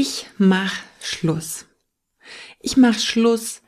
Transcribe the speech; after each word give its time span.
Ich 0.00 0.26
mach 0.38 0.76
Schluss. 1.00 1.66
Ich 2.60 2.76
mach 2.76 2.96
Schluss 3.00 3.62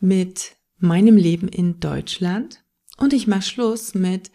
mit 0.00 0.56
meinem 0.76 1.16
Leben 1.16 1.46
in 1.46 1.78
Deutschland 1.78 2.64
und 2.96 3.12
ich 3.12 3.28
mach 3.28 3.44
Schluss 3.44 3.94
mit 3.94 4.32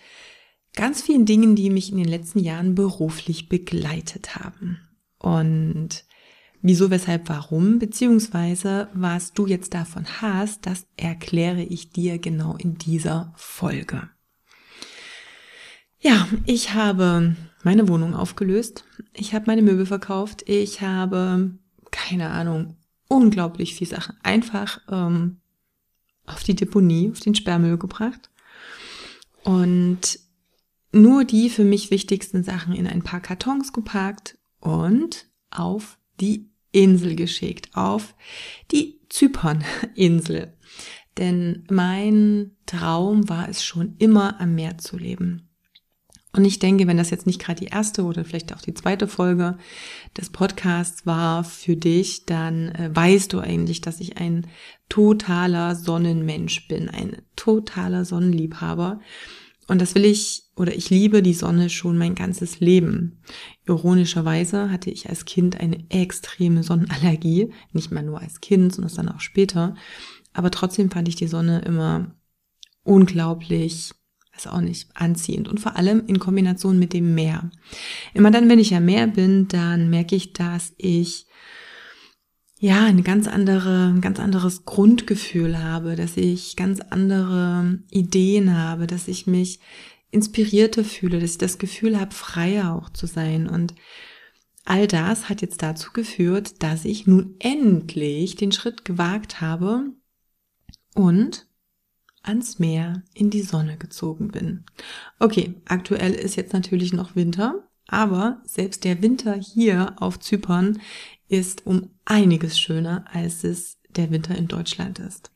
ganz 0.73 1.01
vielen 1.01 1.25
Dingen, 1.25 1.57
die 1.57 1.69
mich 1.69 1.91
in 1.91 1.97
den 1.97 2.07
letzten 2.07 2.39
Jahren 2.39 2.75
beruflich 2.75 3.49
begleitet 3.49 4.37
haben. 4.37 4.87
Und 5.19 6.05
wieso, 6.61 6.89
weshalb, 6.89 7.27
warum, 7.27 7.77
beziehungsweise 7.77 8.87
was 8.93 9.33
du 9.33 9.45
jetzt 9.45 9.73
davon 9.73 10.05
hast, 10.21 10.65
das 10.65 10.87
erkläre 10.95 11.63
ich 11.63 11.89
dir 11.89 12.19
genau 12.19 12.55
in 12.55 12.77
dieser 12.77 13.33
Folge. 13.35 14.09
Ja, 16.03 16.27
ich 16.45 16.73
habe 16.73 17.37
meine 17.63 17.87
Wohnung 17.87 18.13
aufgelöst. 18.13 18.83
Ich 19.13 19.33
habe 19.33 19.45
meine 19.47 19.61
Möbel 19.61 19.85
verkauft. 19.85 20.43
Ich 20.45 20.81
habe, 20.81 21.51
keine 21.91 22.29
Ahnung, 22.29 22.75
unglaublich 23.07 23.75
viel 23.75 23.87
Sachen 23.87 24.17
einfach 24.21 24.81
ähm, 24.91 25.37
auf 26.25 26.43
die 26.43 26.55
Deponie, 26.55 27.09
auf 27.09 27.21
den 27.21 27.35
Sperrmüll 27.35 27.77
gebracht. 27.77 28.29
Und 29.45 30.19
nur 30.91 31.23
die 31.23 31.49
für 31.49 31.63
mich 31.63 31.89
wichtigsten 31.89 32.43
Sachen 32.43 32.75
in 32.75 32.85
ein 32.85 33.03
paar 33.03 33.21
Kartons 33.21 33.71
gepackt 33.71 34.37
und 34.59 35.27
auf 35.51 35.97
die 36.19 36.49
Insel 36.73 37.15
geschickt, 37.15 37.69
auf 37.75 38.13
die 38.71 38.99
Zyperninsel. 39.07 40.57
Denn 41.17 41.65
mein 41.69 42.51
Traum 42.65 43.29
war 43.29 43.47
es 43.47 43.63
schon 43.63 43.95
immer 43.99 44.41
am 44.41 44.55
Meer 44.55 44.77
zu 44.79 44.97
leben. 44.97 45.47
Und 46.35 46.45
ich 46.45 46.57
denke, 46.57 46.87
wenn 46.87 46.97
das 46.97 47.11
jetzt 47.11 47.27
nicht 47.27 47.39
gerade 47.39 47.63
die 47.63 47.71
erste 47.71 48.03
oder 48.03 48.25
vielleicht 48.25 48.53
auch 48.53 48.61
die 48.61 48.73
zweite 48.73 49.07
Folge 49.07 49.55
des 50.17 50.31
Podcasts 50.31 51.05
war 51.05 51.43
für 51.43 51.75
dich, 51.75 52.25
dann 52.25 52.69
äh, 52.69 52.89
weißt 52.91 53.31
du 53.31 53.39
eigentlich, 53.39 53.81
dass 53.81 53.99
ich 53.99 54.17
ein 54.17 54.47
totaler 54.89 55.75
Sonnenmensch 55.75 56.67
bin, 56.67 56.89
ein 56.89 57.21
totaler 57.35 58.03
Sonnenliebhaber. 58.03 58.99
Und 59.67 59.79
das 59.79 59.93
will 59.93 60.05
ich 60.05 60.43
oder 60.55 60.75
ich 60.75 60.89
liebe 60.89 61.21
die 61.21 61.35
Sonne 61.35 61.69
schon 61.69 61.97
mein 61.97 62.15
ganzes 62.15 62.59
Leben. 62.59 63.19
Ironischerweise 63.67 64.71
hatte 64.71 64.89
ich 64.89 65.09
als 65.09 65.25
Kind 65.25 65.59
eine 65.59 65.85
extreme 65.89 66.63
Sonnenallergie, 66.63 67.53
nicht 67.73 67.91
mal 67.91 68.03
nur 68.03 68.19
als 68.19 68.41
Kind, 68.41 68.73
sondern 68.73 68.95
dann 68.95 69.09
auch 69.09 69.21
später. 69.21 69.75
Aber 70.33 70.49
trotzdem 70.49 70.89
fand 70.89 71.07
ich 71.07 71.15
die 71.15 71.27
Sonne 71.27 71.61
immer 71.61 72.15
unglaublich 72.83 73.93
weiß 74.35 74.47
auch 74.47 74.61
nicht, 74.61 74.89
anziehend 74.93 75.47
und 75.47 75.59
vor 75.59 75.75
allem 75.75 76.03
in 76.07 76.19
Kombination 76.19 76.79
mit 76.79 76.93
dem 76.93 77.13
Meer. 77.15 77.51
Immer 78.13 78.31
dann, 78.31 78.49
wenn 78.49 78.59
ich 78.59 78.73
am 78.75 78.85
Meer 78.85 79.07
bin, 79.07 79.47
dann 79.47 79.89
merke 79.89 80.15
ich, 80.15 80.33
dass 80.33 80.73
ich 80.77 81.27
ja 82.59 82.85
eine 82.85 83.03
ganz 83.03 83.27
andere, 83.27 83.89
ein 83.89 84.01
ganz 84.01 84.19
anderes 84.19 84.65
Grundgefühl 84.65 85.61
habe, 85.61 85.95
dass 85.95 86.17
ich 86.17 86.55
ganz 86.55 86.79
andere 86.89 87.79
Ideen 87.91 88.57
habe, 88.57 88.87
dass 88.87 89.07
ich 89.07 89.27
mich 89.27 89.59
inspirierter 90.11 90.83
fühle, 90.83 91.19
dass 91.19 91.31
ich 91.31 91.37
das 91.37 91.57
Gefühl 91.57 91.99
habe, 91.99 92.13
freier 92.13 92.73
auch 92.73 92.89
zu 92.89 93.07
sein 93.07 93.47
und 93.47 93.73
All 94.65 94.87
das 94.87 95.27
hat 95.27 95.41
jetzt 95.41 95.61
dazu 95.61 95.91
geführt, 95.91 96.63
dass 96.63 96.85
ich 96.85 97.05
nun 97.05 97.35
endlich 97.39 98.37
den 98.37 98.53
Schritt 98.53 98.85
gewagt 98.85 99.41
habe 99.41 99.91
und 100.95 101.47
ans 102.23 102.57
Meer 102.57 103.03
in 103.13 103.29
die 103.29 103.41
Sonne 103.41 103.77
gezogen 103.77 104.29
bin. 104.29 104.63
Okay, 105.19 105.55
aktuell 105.65 106.13
ist 106.13 106.35
jetzt 106.35 106.53
natürlich 106.53 106.93
noch 106.93 107.15
Winter, 107.15 107.67
aber 107.87 108.41
selbst 108.45 108.85
der 108.85 109.01
Winter 109.01 109.35
hier 109.35 109.95
auf 109.99 110.19
Zypern 110.19 110.79
ist 111.27 111.67
um 111.67 111.89
einiges 112.05 112.59
schöner, 112.59 113.05
als 113.11 113.43
es 113.43 113.77
der 113.89 114.09
Winter 114.09 114.35
in 114.35 114.47
Deutschland 114.47 114.99
ist. 114.99 115.31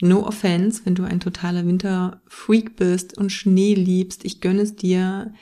No 0.00 0.26
offense, 0.26 0.82
wenn 0.84 0.94
du 0.94 1.04
ein 1.04 1.20
totaler 1.20 1.66
Winterfreak 1.66 2.76
bist 2.76 3.16
und 3.16 3.32
Schnee 3.32 3.74
liebst, 3.74 4.24
ich 4.24 4.40
gönne 4.40 4.62
es 4.62 4.76
dir, 4.76 5.32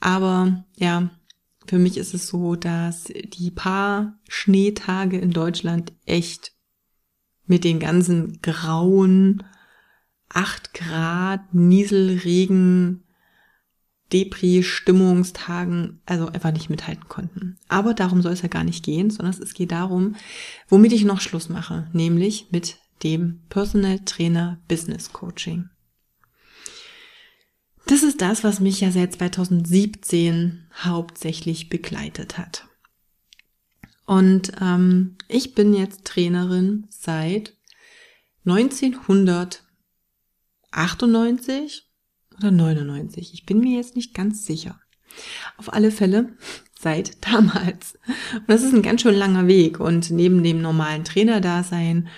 aber 0.00 0.64
ja, 0.76 1.10
für 1.66 1.78
mich 1.78 1.98
ist 1.98 2.14
es 2.14 2.28
so, 2.28 2.56
dass 2.56 3.04
die 3.04 3.50
paar 3.50 4.18
Schneetage 4.28 5.18
in 5.18 5.32
Deutschland 5.32 5.92
echt 6.06 6.52
mit 7.46 7.64
den 7.64 7.78
ganzen 7.78 8.40
grauen 8.40 9.44
8 10.30 10.74
Grad, 10.74 11.54
Nieselregen, 11.54 13.04
Depri-Stimmungstagen 14.12 16.00
also 16.06 16.28
einfach 16.28 16.52
nicht 16.52 16.70
mithalten 16.70 17.08
konnten. 17.08 17.58
Aber 17.68 17.94
darum 17.94 18.22
soll 18.22 18.32
es 18.32 18.42
ja 18.42 18.48
gar 18.48 18.64
nicht 18.64 18.84
gehen, 18.84 19.10
sondern 19.10 19.34
es 19.40 19.54
geht 19.54 19.72
darum, 19.72 20.16
womit 20.68 20.92
ich 20.92 21.04
noch 21.04 21.20
Schluss 21.20 21.48
mache, 21.48 21.88
nämlich 21.92 22.46
mit 22.50 22.78
dem 23.02 23.40
Personal 23.48 24.00
Trainer 24.00 24.58
Business 24.66 25.12
Coaching. 25.12 25.68
Das 27.86 28.02
ist 28.02 28.20
das, 28.20 28.44
was 28.44 28.60
mich 28.60 28.80
ja 28.80 28.90
seit 28.90 29.14
2017 29.14 30.66
hauptsächlich 30.84 31.68
begleitet 31.68 32.36
hat. 32.36 32.66
Und 34.04 34.52
ähm, 34.60 35.16
ich 35.28 35.54
bin 35.54 35.74
jetzt 35.74 36.04
Trainerin 36.04 36.86
seit 36.90 37.54
1900 38.46 39.64
98 40.70 41.88
oder 42.38 42.50
99. 42.50 43.32
Ich 43.34 43.46
bin 43.46 43.60
mir 43.60 43.76
jetzt 43.76 43.96
nicht 43.96 44.14
ganz 44.14 44.46
sicher. 44.46 44.78
Auf 45.56 45.72
alle 45.72 45.90
Fälle 45.90 46.34
seit 46.78 47.26
damals. 47.26 47.98
Und 48.34 48.48
das 48.48 48.62
ist 48.62 48.74
ein 48.74 48.82
ganz 48.82 49.02
schön 49.02 49.14
langer 49.14 49.46
Weg. 49.46 49.80
Und 49.80 50.10
neben 50.10 50.42
dem 50.42 50.60
normalen 50.60 51.04
Trainerdasein, 51.04 52.08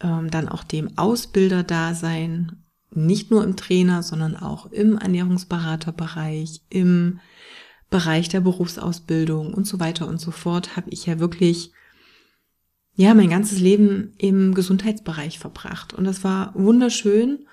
ähm, 0.00 0.30
dann 0.30 0.48
auch 0.48 0.64
dem 0.64 0.96
Ausbilderdasein, 0.96 2.64
nicht 2.92 3.30
nur 3.30 3.44
im 3.44 3.56
Trainer, 3.56 4.02
sondern 4.02 4.36
auch 4.36 4.66
im 4.66 4.98
Ernährungsberaterbereich, 4.98 6.62
im 6.70 7.20
Bereich 7.88 8.28
der 8.28 8.40
Berufsausbildung 8.40 9.52
und 9.52 9.66
so 9.66 9.78
weiter 9.80 10.08
und 10.08 10.20
so 10.20 10.30
fort, 10.30 10.76
habe 10.76 10.90
ich 10.90 11.06
ja 11.06 11.18
wirklich 11.18 11.72
ja 12.94 13.14
mein 13.14 13.30
ganzes 13.30 13.60
Leben 13.60 14.12
im 14.18 14.54
Gesundheitsbereich 14.54 15.38
verbracht. 15.38 15.94
Und 15.94 16.04
das 16.04 16.24
war 16.24 16.52
wunderschön 16.54 17.46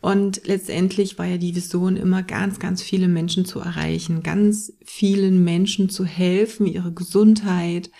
und 0.00 0.42
letztendlich 0.46 1.18
war 1.18 1.26
ja 1.26 1.36
die 1.36 1.54
Vision 1.54 1.96
immer 1.96 2.22
ganz, 2.22 2.58
ganz 2.58 2.82
viele 2.82 3.08
Menschen 3.08 3.44
zu 3.44 3.60
erreichen, 3.60 4.22
ganz 4.22 4.72
vielen 4.84 5.44
Menschen 5.44 5.88
zu 5.88 6.04
helfen, 6.04 6.66
ihre 6.66 6.92
Gesundheit, 6.92 7.90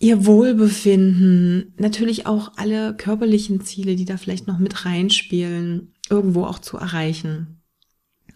ihr 0.00 0.26
Wohlbefinden, 0.26 1.74
natürlich 1.76 2.26
auch 2.26 2.52
alle 2.56 2.94
körperlichen 2.96 3.60
Ziele, 3.62 3.96
die 3.96 4.04
da 4.04 4.16
vielleicht 4.16 4.46
noch 4.46 4.58
mit 4.58 4.84
reinspielen, 4.84 5.94
irgendwo 6.08 6.44
auch 6.44 6.60
zu 6.60 6.76
erreichen. 6.76 7.58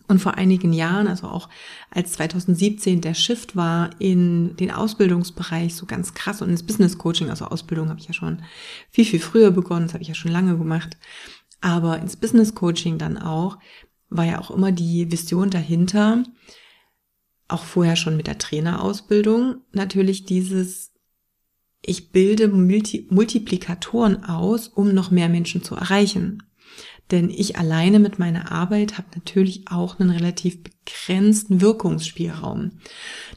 Und 0.08 0.18
vor 0.18 0.34
einigen 0.34 0.72
Jahren, 0.72 1.06
also 1.06 1.28
auch 1.28 1.48
als 1.88 2.12
2017 2.12 3.00
der 3.00 3.14
Shift 3.14 3.56
war 3.56 3.90
in 3.98 4.56
den 4.56 4.70
Ausbildungsbereich 4.70 5.74
so 5.74 5.86
ganz 5.86 6.12
krass 6.12 6.42
und 6.42 6.50
ins 6.50 6.64
Business 6.64 6.98
Coaching, 6.98 7.30
also 7.30 7.46
Ausbildung 7.46 7.88
habe 7.88 8.00
ich 8.00 8.08
ja 8.08 8.12
schon 8.12 8.42
viel, 8.90 9.04
viel 9.04 9.20
früher 9.20 9.52
begonnen, 9.52 9.86
das 9.86 9.94
habe 9.94 10.02
ich 10.02 10.08
ja 10.08 10.14
schon 10.14 10.32
lange 10.32 10.58
gemacht. 10.58 10.98
Aber 11.62 11.98
ins 11.98 12.16
Business 12.16 12.54
Coaching 12.54 12.98
dann 12.98 13.16
auch, 13.16 13.58
war 14.10 14.26
ja 14.26 14.40
auch 14.40 14.50
immer 14.50 14.72
die 14.72 15.10
Vision 15.10 15.48
dahinter, 15.48 16.24
auch 17.48 17.64
vorher 17.64 17.96
schon 17.96 18.16
mit 18.16 18.26
der 18.26 18.38
Trainerausbildung, 18.38 19.62
natürlich 19.72 20.24
dieses, 20.24 20.92
ich 21.80 22.10
bilde 22.10 22.48
Multi 22.48 23.06
Multiplikatoren 23.10 24.24
aus, 24.24 24.68
um 24.68 24.92
noch 24.92 25.10
mehr 25.10 25.28
Menschen 25.28 25.62
zu 25.62 25.74
erreichen. 25.74 26.42
Denn 27.10 27.30
ich 27.30 27.58
alleine 27.58 27.98
mit 27.98 28.18
meiner 28.18 28.50
Arbeit 28.50 28.96
habe 28.96 29.08
natürlich 29.14 29.68
auch 29.68 30.00
einen 30.00 30.10
relativ 30.10 30.62
begrenzten 30.62 31.60
Wirkungsspielraum. 31.60 32.72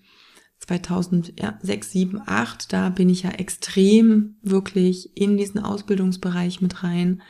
2006, 0.59 1.91
7, 1.91 2.21
8, 2.25 2.73
da 2.73 2.91
bin 2.91 3.09
ich 3.09 3.23
ja 3.23 3.31
extrem 3.31 4.37
wirklich 4.43 5.17
in 5.17 5.37
diesen 5.37 5.61
Ausbildungsbereich 5.61 6.61
mit 6.61 6.85
rein. 6.85 7.23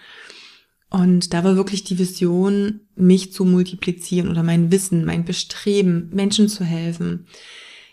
Und 0.90 1.32
da 1.32 1.42
war 1.42 1.56
wirklich 1.56 1.84
die 1.84 1.98
Vision, 1.98 2.80
mich 2.94 3.32
zu 3.32 3.46
multiplizieren 3.46 4.28
oder 4.28 4.42
mein 4.42 4.70
Wissen, 4.70 5.06
mein 5.06 5.24
Bestreben, 5.24 6.10
Menschen 6.12 6.48
zu 6.48 6.64
helfen, 6.64 7.26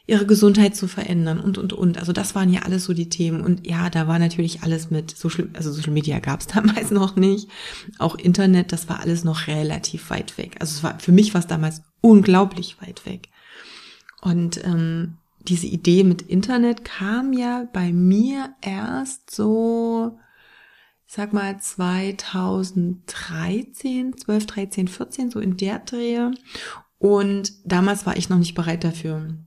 ihre 0.10 0.26
Gesundheit 0.26 0.76
zu 0.76 0.88
verändern 0.88 1.40
und, 1.40 1.60
und, 1.60 1.72
und. 1.72 2.00
Also 2.00 2.12
das 2.14 2.34
waren 2.34 2.52
ja 2.52 2.64
alles 2.64 2.86
so 2.86 2.94
die 2.94 3.10
Themen. 3.10 3.42
Und 3.42 3.68
ja, 3.68 3.92
da 3.92 4.08
war 4.08 4.18
natürlich 4.18 4.64
alles 4.64 4.90
mit 4.90 5.16
Social, 5.16 5.50
also 5.54 5.72
Social 5.72 5.94
Media 5.94 6.18
gab 6.20 6.40
es 6.42 6.48
damals 6.48 6.90
noch 6.90 7.16
nicht. 7.16 7.48
Auch 8.00 8.16
Internet, 8.16 8.72
das 8.72 8.90
war 8.90 9.02
alles 9.02 9.24
noch 9.24 9.46
relativ 9.48 10.10
weit 10.10 10.40
weg. 10.40 10.56
Also 10.60 10.76
es 10.76 10.82
war, 10.84 11.00
für 11.00 11.12
mich 11.12 11.36
war 11.36 11.42
es 11.42 11.48
damals 11.48 11.84
unglaublich 12.02 12.78
weit 12.82 13.06
weg. 13.06 13.30
Und 14.22 14.66
ähm, 14.66 15.18
diese 15.42 15.68
Idee 15.68 16.04
mit 16.04 16.24
Internet 16.24 16.84
kam 16.84 17.32
ja 17.32 17.68
bei 17.72 17.94
mir 17.94 18.56
erst 18.62 19.30
so, 19.30 20.18
ich 21.08 21.14
sag 21.14 21.34
mal 21.34 21.60
2013, 21.60 24.18
12, 24.18 24.48
13, 24.48 24.88
14, 24.88 25.30
so 25.30 25.40
in 25.40 25.56
der 25.56 25.78
Drehe. 25.80 26.32
Und 26.98 27.54
damals 27.64 28.08
war 28.08 28.18
ich 28.18 28.30
noch 28.30 28.40
nicht 28.40 28.56
bereit 28.56 28.84
dafür. 28.84 29.38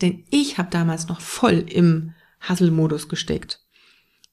Denn 0.00 0.24
ich 0.30 0.58
habe 0.58 0.70
damals 0.70 1.08
noch 1.08 1.20
voll 1.20 1.64
im 1.68 2.14
Hustle-Modus 2.48 3.08
gesteckt. 3.08 3.60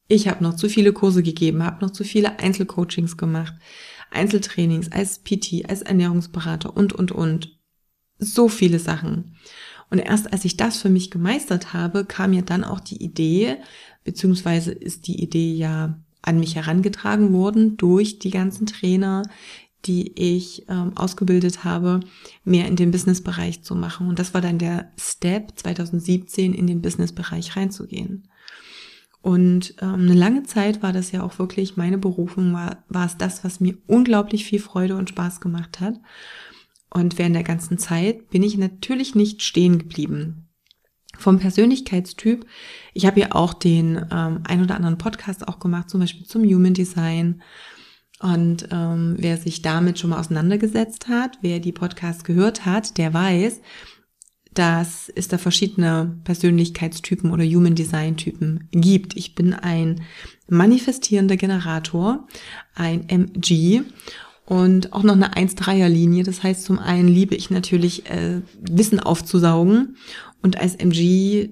Ich 0.08 0.28
habe 0.28 0.44
noch 0.44 0.56
zu 0.56 0.70
viele 0.70 0.94
Kurse 0.94 1.24
gegeben, 1.24 1.64
habe 1.64 1.84
noch 1.84 1.92
zu 1.92 2.04
viele 2.04 2.40
Einzelcoachings 2.40 3.18
gemacht, 3.18 3.56
Einzeltrainings 4.12 4.92
als 4.92 5.20
PT, 5.20 5.68
als 5.68 5.82
Ernährungsberater 5.82 6.76
und, 6.76 6.94
und, 6.94 7.12
und. 7.12 7.58
So 8.20 8.48
viele 8.48 8.80
Sachen. 8.80 9.36
Und 9.90 10.00
erst 10.00 10.32
als 10.32 10.46
ich 10.46 10.58
das 10.58 10.82
für 10.82 10.90
mich 10.90 11.12
gemeistert 11.12 11.74
habe, 11.74 12.06
kam 12.06 12.32
mir 12.32 12.44
dann 12.44 12.64
auch 12.64 12.80
die 12.80 13.04
Idee, 13.04 13.58
beziehungsweise 14.04 14.72
ist 14.72 15.08
die 15.08 15.22
Idee 15.22 15.54
ja 15.54 16.00
an 16.22 16.40
mich 16.40 16.56
herangetragen 16.56 17.34
worden 17.34 17.78
durch 17.78 18.20
die 18.20 18.32
ganzen 18.32 18.66
Trainer, 18.66 19.24
die 19.86 20.12
ich 20.20 20.66
ähm, 20.68 20.96
ausgebildet 20.96 21.64
habe, 21.64 22.00
mehr 22.44 22.68
in 22.68 22.76
den 22.76 22.92
Businessbereich 22.92 23.62
zu 23.64 23.76
machen. 23.76 24.08
Und 24.08 24.20
das 24.20 24.34
war 24.34 24.42
dann 24.42 24.58
der 24.58 24.92
Step 25.00 25.54
2017 25.56 26.54
in 26.54 26.68
den 26.68 26.82
Businessbereich 26.82 27.56
reinzugehen. 27.56 28.28
Und 29.22 29.74
ähm, 29.82 30.02
eine 30.02 30.14
lange 30.14 30.44
Zeit 30.44 30.84
war 30.84 30.94
das 30.94 31.12
ja 31.12 31.24
auch 31.24 31.40
wirklich 31.40 31.78
meine 31.78 31.98
Berufung, 31.98 32.54
war, 32.54 32.84
war 32.90 33.08
es 33.08 33.18
das, 33.18 33.44
was 33.44 33.60
mir 33.60 33.76
unglaublich 33.88 34.46
viel 34.46 34.60
Freude 34.60 34.96
und 34.96 35.10
Spaß 35.10 35.42
gemacht 35.42 35.80
hat. 35.80 35.96
Und 36.92 37.18
während 37.18 37.36
der 37.36 37.44
ganzen 37.44 37.78
Zeit 37.78 38.30
bin 38.30 38.44
ich 38.44 38.58
natürlich 38.58 39.16
nicht 39.16 39.42
stehen 39.42 39.80
geblieben. 39.80 40.48
Vom 41.18 41.40
Persönlichkeitstyp, 41.40 42.46
ich 42.94 43.06
habe 43.06 43.20
ja 43.20 43.32
auch 43.32 43.54
den 43.54 44.06
ähm, 44.12 44.42
ein 44.44 44.62
oder 44.62 44.76
anderen 44.76 44.98
Podcast 44.98 45.48
auch 45.48 45.60
gemacht, 45.60 45.90
zum 45.90 46.02
Beispiel 46.02 46.28
zum 46.28 46.44
Human 46.44 46.74
Design 46.74 47.42
und 48.22 48.70
ähm, 48.72 49.16
wer 49.20 49.38
sich 49.38 49.62
damit 49.62 50.00
schon 50.00 50.12
mal 50.12 50.20
auseinandergesetzt 50.20 51.08
hat, 51.10 51.38
wer 51.42 51.60
die 51.60 51.74
Podcasts 51.74 52.24
gehört 52.24 52.66
hat, 52.66 52.98
der 52.98 53.14
weiß, 53.14 53.60
dass 54.54 55.12
es 55.14 55.28
da 55.28 55.38
verschiedene 55.38 56.18
Persönlichkeitstypen 56.24 57.32
oder 57.32 57.44
Human 57.44 57.76
Design 57.76 58.16
Typen 58.16 58.70
gibt. 58.72 59.18
Ich 59.18 59.36
bin 59.36 59.54
ein 59.54 60.04
manifestierender 60.48 61.36
Generator, 61.36 62.26
ein 62.74 63.10
MG 63.10 63.82
und 64.46 64.94
auch 64.94 65.04
noch 65.04 65.16
eine 65.16 65.34
1-3er-Linie. 65.34 66.24
Das 66.24 66.44
heißt, 66.44 66.64
zum 66.64 66.80
einen 66.80 67.08
liebe 67.08 67.36
ich 67.36 67.50
natürlich 67.50 68.10
äh, 68.10 68.42
Wissen 68.60 69.00
aufzusaugen 69.00 69.98
und 70.42 70.60
als 70.60 70.76
MG 70.76 71.50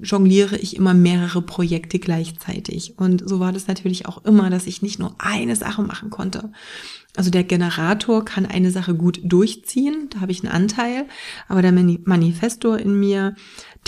jongliere 0.00 0.56
ich 0.56 0.76
immer 0.76 0.94
mehrere 0.94 1.42
Projekte 1.42 1.98
gleichzeitig. 1.98 2.96
Und 2.96 3.28
so 3.28 3.40
war 3.40 3.52
das 3.52 3.66
natürlich 3.66 4.06
auch 4.06 4.24
immer, 4.24 4.48
dass 4.48 4.68
ich 4.68 4.80
nicht 4.80 5.00
nur 5.00 5.16
eine 5.18 5.56
Sache 5.56 5.82
machen 5.82 6.10
konnte. 6.10 6.52
Also 7.16 7.30
der 7.30 7.42
Generator 7.42 8.24
kann 8.24 8.46
eine 8.46 8.70
Sache 8.70 8.94
gut 8.94 9.20
durchziehen, 9.24 10.08
da 10.10 10.20
habe 10.20 10.30
ich 10.30 10.44
einen 10.44 10.52
Anteil, 10.52 11.06
aber 11.48 11.62
der 11.62 11.72
Manifestor 11.72 12.78
in 12.78 13.00
mir, 13.00 13.34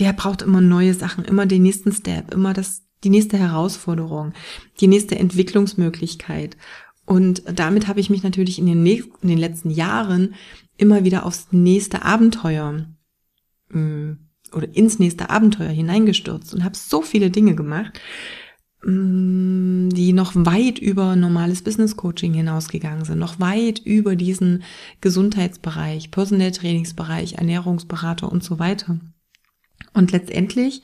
der 0.00 0.12
braucht 0.12 0.42
immer 0.42 0.60
neue 0.60 0.94
Sachen, 0.94 1.24
immer 1.24 1.46
den 1.46 1.62
nächsten 1.62 1.92
Step, 1.92 2.34
immer 2.34 2.52
das, 2.52 2.82
die 3.04 3.10
nächste 3.10 3.38
Herausforderung, 3.38 4.32
die 4.80 4.88
nächste 4.88 5.16
Entwicklungsmöglichkeit. 5.16 6.56
Und 7.10 7.42
damit 7.52 7.88
habe 7.88 7.98
ich 7.98 8.08
mich 8.08 8.22
natürlich 8.22 8.60
in 8.60 8.66
den, 8.66 8.84
nächsten, 8.84 9.16
in 9.22 9.30
den 9.30 9.38
letzten 9.38 9.70
Jahren 9.70 10.36
immer 10.76 11.02
wieder 11.02 11.26
aufs 11.26 11.48
nächste 11.50 12.04
Abenteuer 12.04 12.86
mh, 13.70 13.72
hm, 13.72 14.18
oder 14.52 14.68
ins 14.76 15.00
nächste 15.00 15.28
Abenteuer 15.28 15.70
hineingestürzt 15.70 16.54
und 16.54 16.62
habe 16.62 16.76
so 16.76 17.02
viele 17.02 17.30
Dinge 17.30 17.56
gemacht, 17.56 17.98
mm, 18.84 19.88
die 19.88 20.12
noch 20.12 20.36
weit 20.36 20.78
über 20.78 21.16
normales 21.16 21.62
Business 21.62 21.96
Coaching 21.96 22.32
hinausgegangen 22.32 23.04
sind, 23.04 23.18
noch 23.18 23.40
weit 23.40 23.80
über 23.80 24.14
diesen 24.14 24.62
Gesundheitsbereich, 25.00 26.12
Personal 26.12 26.52
Trainingsbereich, 26.52 27.38
Ernährungsberater 27.38 28.30
und 28.30 28.44
so 28.44 28.60
weiter. 28.60 29.00
Und 29.94 30.12
letztendlich 30.12 30.82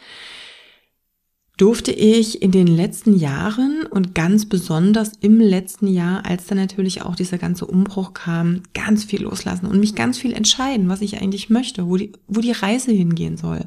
durfte 1.57 1.91
ich 1.91 2.43
in 2.43 2.51
den 2.51 2.67
letzten 2.67 3.17
Jahren 3.17 3.87
und 3.87 4.15
ganz 4.15 4.47
besonders 4.47 5.13
im 5.21 5.41
letzten 5.41 5.89
Jahr, 5.89 6.27
als 6.27 6.47
dann 6.47 6.59
natürlich 6.59 7.03
auch 7.03 7.17
dieser 7.17 7.39
ganze 7.39 7.67
Umbruch 7.67 8.13
kam, 8.13 8.63
ganz 8.75 9.05
viel 9.05 9.23
loslassen 9.23 9.67
und 9.67 9.81
mich 9.81 9.95
ganz 9.95 10.19
viel 10.19 10.35
entscheiden, 10.35 10.89
was 10.89 11.01
ich 11.01 11.21
eigentlich 11.21 11.49
möchte, 11.49 11.89
wo 11.89 11.97
die, 11.97 12.13
wo 12.27 12.41
die 12.41 12.53
Reise 12.53 12.93
hingehen 12.93 13.39
soll. 13.39 13.67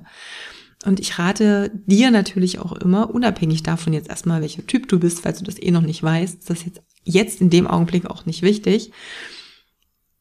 Und 0.86 1.00
ich 1.00 1.18
rate 1.18 1.72
dir 1.88 2.12
natürlich 2.12 2.60
auch 2.60 2.74
immer, 2.74 3.14
unabhängig 3.14 3.64
davon 3.64 3.94
jetzt 3.94 4.10
erstmal, 4.10 4.42
welcher 4.42 4.66
Typ 4.66 4.88
du 4.88 5.00
bist, 5.00 5.22
falls 5.22 5.40
du 5.40 5.44
das 5.44 5.62
eh 5.62 5.72
noch 5.72 5.82
nicht 5.82 6.04
weißt, 6.04 6.40
ist 6.40 6.50
das 6.50 6.64
jetzt, 6.64 6.82
jetzt 7.04 7.42
in 7.42 7.50
dem 7.50 7.68
Augenblick 7.68 8.06
auch 8.06 8.26
nicht 8.26 8.44
wichtig. 8.44 8.92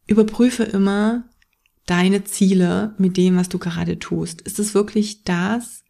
Überprüfe 0.06 0.64
immer 0.64 1.24
deine 1.86 2.24
Ziele 2.24 2.94
mit 2.98 3.16
dem, 3.16 3.36
was 3.36 3.50
du 3.50 3.58
gerade 3.58 3.98
tust. 3.98 4.40
Ist 4.40 4.58
es 4.58 4.74
wirklich 4.74 5.22
das, 5.22 5.84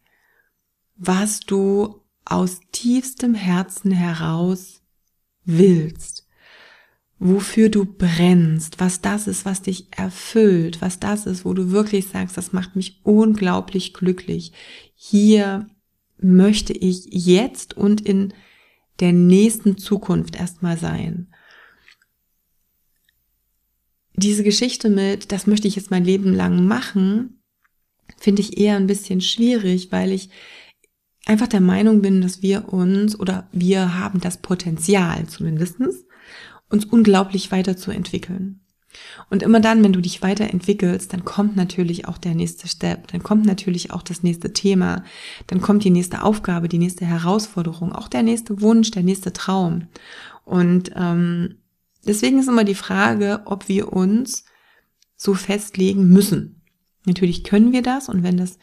was 0.99 1.39
du 1.39 2.01
aus 2.25 2.59
tiefstem 2.71 3.33
Herzen 3.33 3.91
heraus 3.91 4.83
willst, 5.45 6.27
wofür 7.17 7.69
du 7.69 7.85
brennst, 7.85 8.79
was 8.79 9.01
das 9.01 9.27
ist, 9.27 9.45
was 9.45 9.61
dich 9.61 9.87
erfüllt, 9.91 10.81
was 10.81 10.99
das 10.99 11.25
ist, 11.25 11.45
wo 11.45 11.53
du 11.53 11.71
wirklich 11.71 12.07
sagst, 12.09 12.37
das 12.37 12.53
macht 12.53 12.75
mich 12.75 12.99
unglaublich 13.03 13.93
glücklich. 13.93 14.51
Hier 14.93 15.67
möchte 16.17 16.73
ich 16.73 17.07
jetzt 17.09 17.75
und 17.75 18.01
in 18.01 18.33
der 18.99 19.13
nächsten 19.13 19.77
Zukunft 19.77 20.35
erstmal 20.35 20.77
sein. 20.77 21.33
Diese 24.13 24.43
Geschichte 24.43 24.89
mit, 24.89 25.31
das 25.31 25.47
möchte 25.47 25.69
ich 25.69 25.77
jetzt 25.77 25.91
mein 25.91 26.03
Leben 26.03 26.33
lang 26.33 26.67
machen, 26.67 27.41
finde 28.17 28.41
ich 28.41 28.57
eher 28.57 28.75
ein 28.75 28.87
bisschen 28.87 29.21
schwierig, 29.21 29.93
weil 29.93 30.11
ich 30.11 30.29
einfach 31.25 31.47
der 31.47 31.61
Meinung 31.61 32.01
bin, 32.01 32.21
dass 32.21 32.41
wir 32.41 32.73
uns 32.73 33.19
oder 33.19 33.47
wir 33.51 33.99
haben 33.99 34.19
das 34.19 34.37
Potenzial 34.37 35.27
zumindestens 35.27 36.05
uns 36.69 36.85
unglaublich 36.85 37.51
weiterzuentwickeln. 37.51 38.61
Und 39.29 39.43
immer 39.43 39.59
dann, 39.59 39.83
wenn 39.83 39.93
du 39.93 40.01
dich 40.01 40.21
weiterentwickelst, 40.21 41.13
dann 41.13 41.23
kommt 41.23 41.55
natürlich 41.55 42.07
auch 42.07 42.17
der 42.17 42.33
nächste 42.33 42.67
Step, 42.67 43.07
dann 43.07 43.21
kommt 43.21 43.45
natürlich 43.45 43.91
auch 43.91 44.01
das 44.01 44.23
nächste 44.23 44.51
Thema, 44.53 45.03
dann 45.47 45.61
kommt 45.61 45.83
die 45.83 45.91
nächste 45.91 46.23
Aufgabe, 46.23 46.67
die 46.67 46.79
nächste 46.79 47.05
Herausforderung, 47.05 47.93
auch 47.93 48.07
der 48.07 48.23
nächste 48.23 48.61
Wunsch, 48.61 48.91
der 48.91 49.03
nächste 49.03 49.31
Traum. 49.31 49.87
Und 50.43 50.91
ähm, 50.95 51.57
deswegen 52.05 52.39
ist 52.39 52.47
immer 52.49 52.63
die 52.63 52.75
Frage, 52.75 53.41
ob 53.45 53.67
wir 53.67 53.93
uns 53.93 54.45
so 55.15 55.35
festlegen 55.35 56.07
müssen. 56.07 56.61
Natürlich 57.05 57.43
können 57.43 57.71
wir 57.71 57.83
das 57.83 58.09
und 58.09 58.23
wenn 58.23 58.37
das 58.37 58.57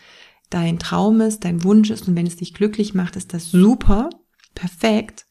dein 0.51 0.79
Traum 0.79 1.21
ist, 1.21 1.45
dein 1.45 1.65
Wunsch 1.65 1.91
ist 1.91 2.09
und 2.09 2.17
wenn 2.17 2.27
es 2.27 2.37
dich 2.37 2.55
glücklich 2.55 2.95
macht, 2.95 3.17
ist 3.17 3.35
das 3.35 3.51
super, 3.51 4.11
perfekt. 4.55 5.27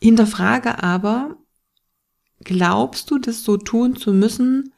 Hinterfrage 0.00 0.82
aber, 0.82 1.36
glaubst 2.40 3.10
du, 3.10 3.18
das 3.18 3.44
so 3.44 3.56
tun 3.56 3.96
zu 3.96 4.12
müssen, 4.12 4.72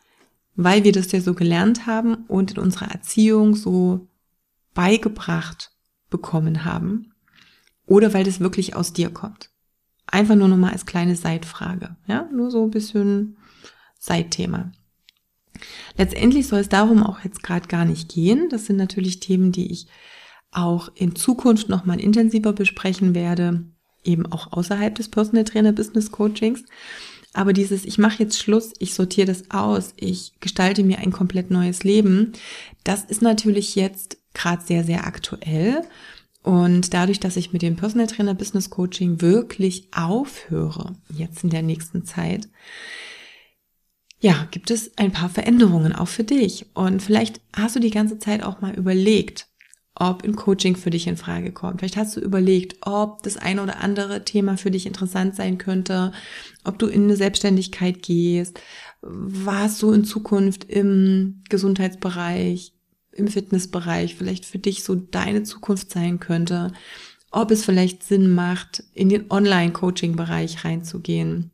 weil 0.55 0.85
wir 0.85 0.93
das 0.93 1.13
ja 1.13 1.21
so 1.21 1.35
gelernt 1.35 1.87
haben 1.87 2.25
und 2.27 2.53
in 2.53 2.59
unserer 2.59 2.91
Erziehung 2.91 3.55
so 3.55 4.09
beigebracht 4.75 5.73
bekommen 6.11 6.65
haben? 6.65 7.13
Oder 7.87 8.15
weil 8.15 8.25
das 8.25 8.41
wirklich 8.41 8.77
aus 8.77 8.93
dir 8.93 9.11
kommt? 9.11 9.51
Einfach 10.07 10.35
nur 10.35 10.49
nochmal 10.49 10.73
als 10.73 10.87
kleine 10.87 11.17
Seitfrage. 11.17 11.97
Ja, 12.07 12.29
nur 12.33 12.51
so 12.51 12.65
ein 12.65 12.71
bisschen 12.71 13.37
Seitthema. 13.99 14.73
Letztendlich 15.97 16.47
soll 16.49 16.61
es 16.61 16.69
darum 16.69 17.03
auch 17.03 17.25
jetzt 17.25 17.43
gerade 17.43 17.69
gar 17.69 17.85
nicht 17.85 18.09
gehen. 18.09 18.49
Das 18.51 18.67
sind 18.67 18.77
natürlich 18.77 19.21
Themen, 19.21 19.53
die 19.53 19.71
ich 19.71 19.87
auch 20.51 20.91
in 20.95 21.17
Zukunft 21.17 21.69
nochmal 21.69 22.01
intensiver 22.01 22.53
besprechen 22.53 23.15
werde, 23.15 23.65
eben 24.05 24.27
auch 24.31 24.53
außerhalb 24.53 24.95
des 24.95 25.09
Personal 25.09 25.45
Trainer 25.45 25.73
Business 25.73 26.11
Coachings. 26.11 26.65
Aber 27.33 27.53
dieses, 27.53 27.85
ich 27.85 27.99
mache 27.99 28.23
jetzt 28.23 28.39
Schluss, 28.39 28.73
ich 28.79 28.93
sortiere 28.95 29.27
das 29.27 29.51
aus, 29.51 29.95
ich 29.97 30.33
gestalte 30.41 30.85
mir 30.85 30.99
ein 30.99 31.13
komplett 31.13 31.51
neues 31.51 31.83
Leben, 31.83 32.33
das 32.85 33.05
ist 33.05 33.23
natürlich 33.23 33.75
jetzt 33.75 34.19
gerade 34.35 34.63
sehr, 34.63 34.85
sehr 34.85 35.07
aktuell. 35.07 35.83
Und 36.43 36.93
dadurch, 36.93 37.21
dass 37.21 37.37
ich 37.37 37.53
mit 37.53 37.63
dem 37.63 37.77
Personal 37.77 38.09
Trainer 38.09 38.35
Business 38.35 38.69
Coaching 38.69 39.21
wirklich 39.21 39.89
aufhöre, 39.95 40.97
jetzt 41.09 41.45
in 41.45 41.51
der 41.51 41.63
nächsten 41.63 42.05
Zeit, 42.05 42.49
ja, 44.23 44.47
gibt 44.53 44.71
es 44.71 44.97
ein 44.97 45.11
paar 45.11 45.29
Veränderungen 45.29 45.93
auch 45.93 46.07
für 46.07 46.23
dich. 46.23 46.67
Und 46.75 47.03
vielleicht 47.03 47.41
hast 47.55 47.75
du 47.75 47.81
die 47.81 47.91
ganze 47.91 48.21
Zeit 48.21 48.45
auch 48.45 48.61
mal 48.61 48.73
überlegt, 48.73 49.49
ob 49.97 50.23
ein 50.23 50.37
Coaching 50.37 50.77
für 50.77 50.91
dich 50.91 51.09
in 51.09 51.17
Frage 51.17 51.51
kommt. 51.51 51.81
Vielleicht 51.81 51.97
hast 51.97 52.17
du 52.17 52.21
überlegt, 52.21 52.77
ob 52.87 53.25
das 53.25 53.37
eine 53.37 53.63
oder 53.63 53.81
andere 53.81 54.25
Thema 54.25 54.57
für 54.57 54.71
dich 54.71 54.87
interessant 54.87 55.35
sein 55.35 55.59
könnte, 55.59 56.13
ob 56.63 56.79
du 56.79 56.87
in 56.87 57.03
eine 57.03 57.17
Selbstständigkeit 57.17 58.01
gehst, 58.01 58.61
was 59.03 59.79
so 59.79 59.93
in 59.93 60.05
Zukunft 60.05 60.65
im 60.71 61.43
Gesundheitsbereich, 61.49 62.75
im 63.11 63.27
Fitnessbereich 63.27 64.15
vielleicht 64.15 64.47
für 64.47 64.59
dich 64.59 64.85
so 64.85 64.95
deine 64.95 65.43
Zukunft 65.43 65.91
sein 65.91 66.21
könnte, 66.21 66.73
ob 67.33 67.51
es 67.51 67.65
vielleicht 67.65 68.05
Sinn 68.05 68.33
macht, 68.33 68.85
in 68.95 69.09
den 69.09 69.33
Online-Coaching-Bereich 69.33 70.65
reinzugehen 70.65 71.51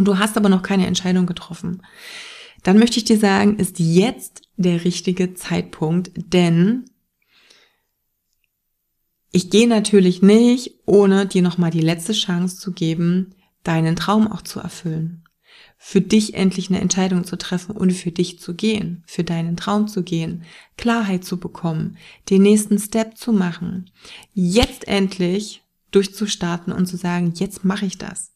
und 0.00 0.06
du 0.06 0.18
hast 0.18 0.38
aber 0.38 0.48
noch 0.48 0.62
keine 0.62 0.86
Entscheidung 0.86 1.26
getroffen, 1.26 1.82
dann 2.62 2.78
möchte 2.78 2.96
ich 2.96 3.04
dir 3.04 3.18
sagen, 3.18 3.58
ist 3.58 3.78
jetzt 3.78 4.40
der 4.56 4.82
richtige 4.86 5.34
Zeitpunkt, 5.34 6.10
denn 6.14 6.86
ich 9.30 9.50
gehe 9.50 9.68
natürlich 9.68 10.22
nicht, 10.22 10.72
ohne 10.86 11.26
dir 11.26 11.42
nochmal 11.42 11.70
die 11.70 11.82
letzte 11.82 12.14
Chance 12.14 12.56
zu 12.56 12.72
geben, 12.72 13.34
deinen 13.62 13.94
Traum 13.94 14.26
auch 14.32 14.40
zu 14.40 14.60
erfüllen. 14.60 15.24
Für 15.76 16.00
dich 16.00 16.32
endlich 16.32 16.70
eine 16.70 16.80
Entscheidung 16.80 17.24
zu 17.24 17.36
treffen 17.36 17.76
und 17.76 17.92
für 17.92 18.10
dich 18.10 18.38
zu 18.38 18.54
gehen, 18.54 19.04
für 19.04 19.22
deinen 19.22 19.58
Traum 19.58 19.86
zu 19.86 20.02
gehen, 20.02 20.44
Klarheit 20.78 21.26
zu 21.26 21.38
bekommen, 21.38 21.98
den 22.30 22.40
nächsten 22.40 22.78
Step 22.78 23.18
zu 23.18 23.34
machen, 23.34 23.90
jetzt 24.32 24.88
endlich 24.88 25.62
durchzustarten 25.90 26.72
und 26.72 26.86
zu 26.86 26.96
sagen, 26.96 27.34
jetzt 27.36 27.66
mache 27.66 27.84
ich 27.84 27.98
das. 27.98 28.30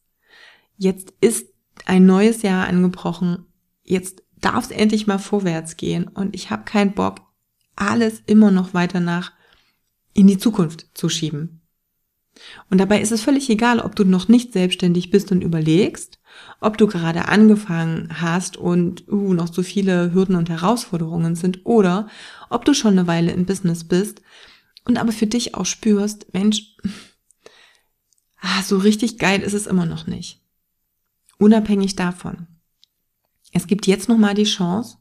Jetzt 0.76 1.14
ist 1.22 1.53
ein 1.86 2.06
neues 2.06 2.42
Jahr 2.42 2.66
angebrochen. 2.66 3.46
Jetzt 3.82 4.22
darf 4.40 4.64
es 4.64 4.70
endlich 4.70 5.06
mal 5.06 5.18
vorwärts 5.18 5.76
gehen 5.76 6.08
und 6.08 6.34
ich 6.34 6.50
habe 6.50 6.64
keinen 6.64 6.92
Bock, 6.92 7.20
alles 7.76 8.22
immer 8.26 8.50
noch 8.50 8.74
weiter 8.74 9.00
nach 9.00 9.32
in 10.12 10.26
die 10.26 10.38
Zukunft 10.38 10.86
zu 10.94 11.08
schieben. 11.08 11.60
Und 12.70 12.78
dabei 12.78 13.00
ist 13.00 13.12
es 13.12 13.22
völlig 13.22 13.48
egal, 13.48 13.80
ob 13.80 13.94
du 13.94 14.04
noch 14.04 14.28
nicht 14.28 14.52
selbstständig 14.52 15.10
bist 15.10 15.30
und 15.30 15.42
überlegst, 15.42 16.18
ob 16.60 16.78
du 16.78 16.86
gerade 16.86 17.28
angefangen 17.28 18.20
hast 18.20 18.56
und 18.56 19.06
uh, 19.08 19.34
noch 19.34 19.52
so 19.52 19.62
viele 19.62 20.12
Hürden 20.12 20.34
und 20.34 20.50
Herausforderungen 20.50 21.36
sind 21.36 21.60
oder 21.64 22.08
ob 22.50 22.64
du 22.64 22.74
schon 22.74 22.98
eine 22.98 23.06
Weile 23.06 23.32
im 23.32 23.46
Business 23.46 23.84
bist 23.84 24.20
und 24.84 24.98
aber 24.98 25.12
für 25.12 25.26
dich 25.26 25.54
auch 25.54 25.66
spürst, 25.66 26.32
Mensch, 26.34 26.76
ah, 28.40 28.62
so 28.62 28.78
richtig 28.78 29.18
geil 29.18 29.40
ist 29.40 29.54
es 29.54 29.66
immer 29.66 29.86
noch 29.86 30.06
nicht. 30.06 30.43
Unabhängig 31.44 31.94
davon. 31.94 32.46
Es 33.52 33.66
gibt 33.66 33.86
jetzt 33.86 34.08
nochmal 34.08 34.32
die 34.32 34.44
Chance, 34.44 34.96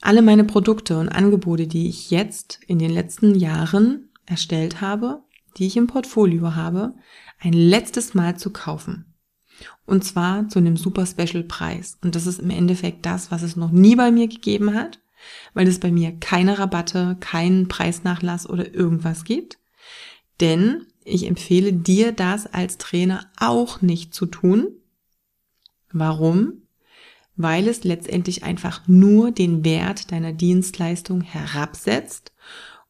alle 0.00 0.22
meine 0.22 0.44
Produkte 0.44 0.96
und 0.96 1.08
Angebote, 1.08 1.66
die 1.66 1.88
ich 1.88 2.12
jetzt 2.12 2.60
in 2.68 2.78
den 2.78 2.92
letzten 2.92 3.34
Jahren 3.34 4.10
erstellt 4.26 4.80
habe, 4.80 5.24
die 5.56 5.66
ich 5.66 5.76
im 5.76 5.88
Portfolio 5.88 6.54
habe, 6.54 6.94
ein 7.40 7.52
letztes 7.52 8.14
Mal 8.14 8.38
zu 8.38 8.50
kaufen. 8.50 9.12
Und 9.86 10.04
zwar 10.04 10.48
zu 10.50 10.60
einem 10.60 10.76
super 10.76 11.04
Special 11.04 11.42
Preis. 11.42 11.98
Und 12.00 12.14
das 12.14 12.28
ist 12.28 12.38
im 12.38 12.50
Endeffekt 12.50 13.04
das, 13.04 13.32
was 13.32 13.42
es 13.42 13.56
noch 13.56 13.72
nie 13.72 13.96
bei 13.96 14.12
mir 14.12 14.28
gegeben 14.28 14.72
hat, 14.72 15.00
weil 15.52 15.66
es 15.66 15.80
bei 15.80 15.90
mir 15.90 16.12
keine 16.12 16.60
Rabatte, 16.60 17.16
keinen 17.18 17.66
Preisnachlass 17.66 18.48
oder 18.48 18.72
irgendwas 18.72 19.24
gibt. 19.24 19.58
Denn 20.40 20.86
ich 21.02 21.26
empfehle 21.26 21.72
dir 21.72 22.12
das 22.12 22.46
als 22.46 22.78
Trainer 22.78 23.26
auch 23.36 23.82
nicht 23.82 24.14
zu 24.14 24.24
tun, 24.24 24.76
Warum? 25.92 26.62
Weil 27.36 27.68
es 27.68 27.84
letztendlich 27.84 28.42
einfach 28.42 28.86
nur 28.86 29.30
den 29.30 29.64
Wert 29.64 30.12
deiner 30.12 30.32
Dienstleistung 30.32 31.20
herabsetzt. 31.20 32.32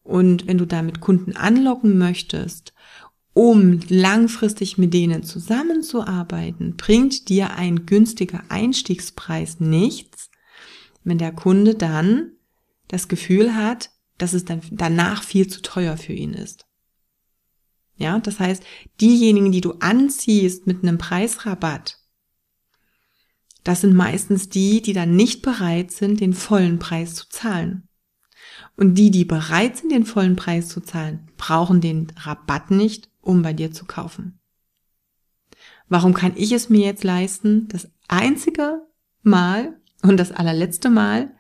Und 0.03 0.47
wenn 0.47 0.59
du 0.59 0.67
damit 0.67 1.01
Kunden 1.01 1.37
anlocken 1.37 1.99
möchtest, 1.99 2.73
um 3.35 3.81
langfristig 3.89 4.79
mit 4.79 4.95
denen 4.95 5.23
zusammenzuarbeiten, 5.23 6.77
bringt 6.77 7.29
dir 7.29 7.55
ein 7.55 7.87
günstiger 7.87 8.43
Einstiegspreis 8.49 9.61
nichts, 9.61 10.31
wenn 11.05 11.19
der 11.19 11.33
Kunde 11.33 11.75
dann 11.75 12.33
das 12.89 13.07
Gefühl 13.07 13.55
hat, 13.55 13.91
dass 14.17 14.33
es 14.33 14.45
dann 14.45 14.61
danach 14.73 15.23
viel 15.23 15.47
zu 15.47 15.63
teuer 15.63 15.97
für 15.97 16.15
ihn 16.15 16.35
ist. 16.35 16.67
Ja, 17.97 18.19
das 18.19 18.41
heißt, 18.41 18.63
diejenigen, 19.01 19.53
die 19.53 19.61
du 19.61 19.75
anziehst 19.81 20.67
mit 20.67 20.83
einem 20.83 20.99
Preisrabatt, 20.99 21.98
das 23.65 23.83
sind 23.83 23.95
meistens 23.95 24.49
die, 24.49 24.83
die 24.83 24.93
dann 24.93 25.17
nicht 25.17 25.43
bereit 25.43 25.91
sind, 25.91 26.21
den 26.21 26.33
vollen 26.33 26.79
Preis 26.79 27.15
zu 27.15 27.29
zahlen. 27.29 27.89
Und 28.77 28.95
die, 28.95 29.11
die 29.11 29.25
bereit 29.25 29.77
sind, 29.77 29.93
den 29.93 30.05
vollen 30.05 30.37
Preis 30.37 30.69
zu 30.69 30.81
zahlen, 30.81 31.31
brauchen 31.37 31.81
den 31.81 32.13
Rabatt 32.17 32.71
nicht, 32.71 33.11
um 33.21 33.43
bei 33.43 33.53
dir 33.53 33.73
zu 33.73 33.85
kaufen. 33.85 34.39
Warum 35.89 36.15
kann 36.15 36.33
ich 36.37 36.53
es 36.53 36.69
mir 36.69 36.85
jetzt 36.87 37.05
leisten, 37.05 37.69
das 37.69 37.91
einzige 38.09 38.83
Mal 39.23 39.81
und 40.03 40.19
das 40.19 40.33
allerletzte 40.33 40.91
Mal 40.91 41.35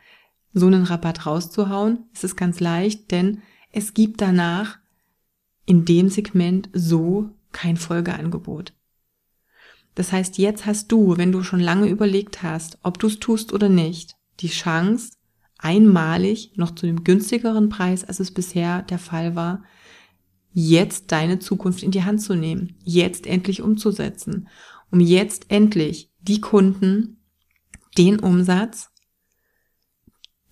so 0.52 0.66
einen 0.66 0.84
Rabatt 0.84 1.26
rauszuhauen? 1.26 2.06
Es 2.12 2.25
ist 2.25 2.37
ganz 2.37 2.60
leicht, 2.60 3.10
denn 3.10 3.42
es 3.70 3.94
gibt 3.94 4.20
danach 4.20 4.78
in 5.66 5.84
dem 5.84 6.08
Segment 6.08 6.70
so 6.72 7.30
kein 7.52 7.76
Folgeangebot. 7.76 8.72
Das 9.98 10.12
heißt, 10.12 10.38
jetzt 10.38 10.64
hast 10.64 10.92
du, 10.92 11.16
wenn 11.16 11.32
du 11.32 11.42
schon 11.42 11.58
lange 11.58 11.88
überlegt 11.88 12.44
hast, 12.44 12.78
ob 12.84 13.00
du 13.00 13.08
es 13.08 13.18
tust 13.18 13.52
oder 13.52 13.68
nicht, 13.68 14.14
die 14.38 14.48
Chance, 14.48 15.14
einmalig 15.58 16.52
noch 16.54 16.70
zu 16.76 16.86
dem 16.86 17.02
günstigeren 17.02 17.68
Preis, 17.68 18.04
als 18.04 18.20
es 18.20 18.30
bisher 18.30 18.82
der 18.82 19.00
Fall 19.00 19.34
war, 19.34 19.64
jetzt 20.52 21.10
deine 21.10 21.40
Zukunft 21.40 21.82
in 21.82 21.90
die 21.90 22.04
Hand 22.04 22.22
zu 22.22 22.36
nehmen, 22.36 22.76
jetzt 22.84 23.26
endlich 23.26 23.60
umzusetzen, 23.60 24.46
um 24.92 25.00
jetzt 25.00 25.46
endlich 25.48 26.12
die 26.20 26.40
Kunden, 26.40 27.16
den 27.98 28.20
Umsatz, 28.20 28.90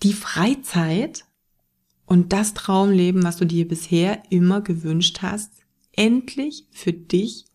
die 0.03 0.11
Freizeit 0.11 1.23
und 2.05 2.33
das 2.33 2.53
Traumleben, 2.53 3.23
was 3.23 3.37
du 3.37 3.45
dir 3.45 3.65
bisher 3.65 4.23
immer 4.29 4.59
gewünscht 4.59 5.19
hast, 5.21 5.53
endlich 5.93 6.67
für 6.71 6.91
dich 6.91 7.45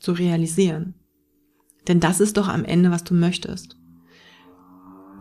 zu 0.00 0.12
realisieren. 0.12 0.94
Denn 1.88 2.00
das 2.00 2.20
ist 2.20 2.36
doch 2.36 2.48
am 2.48 2.64
Ende, 2.64 2.90
was 2.90 3.04
du 3.04 3.14
möchtest. 3.14 3.76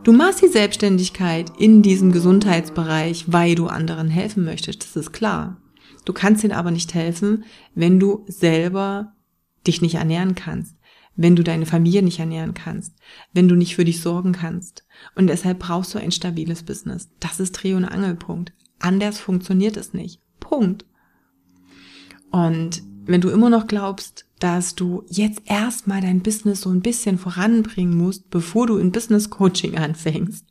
Du 0.03 0.13
machst 0.13 0.41
die 0.43 0.47
Selbstständigkeit 0.47 1.51
in 1.57 1.81
diesem 1.81 2.11
Gesundheitsbereich, 2.11 3.25
weil 3.27 3.55
du 3.55 3.67
anderen 3.67 4.07
helfen 4.07 4.43
möchtest, 4.43 4.83
das 4.83 4.95
ist 4.95 5.13
klar. 5.13 5.57
Du 6.05 6.13
kannst 6.13 6.43
ihnen 6.43 6.53
aber 6.53 6.69
nicht 6.69 6.93
helfen, 6.93 7.43
wenn 7.73 7.99
du 7.99 8.23
selber 8.27 9.13
dich 9.65 9.81
nicht 9.81 9.95
ernähren 9.95 10.35
kannst, 10.35 10.75
wenn 11.15 11.35
du 11.35 11.43
deine 11.43 11.65
Familie 11.65 12.03
nicht 12.03 12.19
ernähren 12.19 12.53
kannst, 12.53 12.93
wenn 13.33 13.47
du 13.47 13.55
nicht 13.55 13.75
für 13.75 13.85
dich 13.85 14.01
sorgen 14.01 14.31
kannst. 14.31 14.85
Und 15.15 15.25
deshalb 15.27 15.57
brauchst 15.57 15.95
du 15.95 15.97
ein 15.97 16.11
stabiles 16.11 16.61
Business. 16.61 17.09
Das 17.19 17.39
ist 17.39 17.53
Dreh- 17.53 17.73
und 17.73 17.85
Angelpunkt. 17.85 18.53
Anders 18.79 19.19
funktioniert 19.19 19.75
es 19.75 19.93
nicht. 19.93 20.21
Punkt. 20.39 20.85
Und 22.29 22.83
wenn 23.05 23.21
du 23.21 23.29
immer 23.29 23.49
noch 23.49 23.65
glaubst, 23.65 24.27
dass 24.39 24.75
du 24.75 25.03
jetzt 25.07 25.41
erstmal 25.45 26.01
dein 26.01 26.21
Business 26.21 26.61
so 26.61 26.69
ein 26.69 26.81
bisschen 26.81 27.17
voranbringen 27.17 27.97
musst, 27.97 28.29
bevor 28.29 28.67
du 28.67 28.77
in 28.77 28.91
Business 28.91 29.29
Coaching 29.29 29.77
anfängst, 29.77 30.45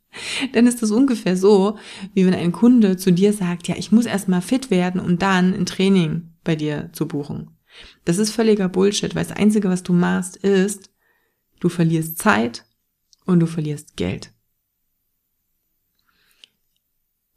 dann 0.53 0.67
ist 0.67 0.81
das 0.81 0.91
ungefähr 0.91 1.35
so, 1.35 1.77
wie 2.13 2.25
wenn 2.25 2.33
ein 2.33 2.51
Kunde 2.51 2.97
zu 2.97 3.11
dir 3.11 3.33
sagt, 3.33 3.67
ja, 3.67 3.75
ich 3.77 3.91
muss 3.91 4.05
erstmal 4.05 4.41
fit 4.41 4.71
werden, 4.71 5.01
um 5.01 5.17
dann 5.17 5.53
ein 5.53 5.65
Training 5.65 6.33
bei 6.43 6.55
dir 6.55 6.89
zu 6.93 7.07
buchen. 7.07 7.51
Das 8.05 8.17
ist 8.17 8.31
völliger 8.31 8.69
Bullshit, 8.69 9.13
weil 9.15 9.25
das 9.25 9.35
Einzige, 9.35 9.69
was 9.69 9.83
du 9.83 9.93
machst, 9.93 10.37
ist, 10.37 10.89
du 11.59 11.67
verlierst 11.67 12.17
Zeit 12.17 12.65
und 13.25 13.39
du 13.39 13.45
verlierst 13.45 13.97
Geld. 13.97 14.31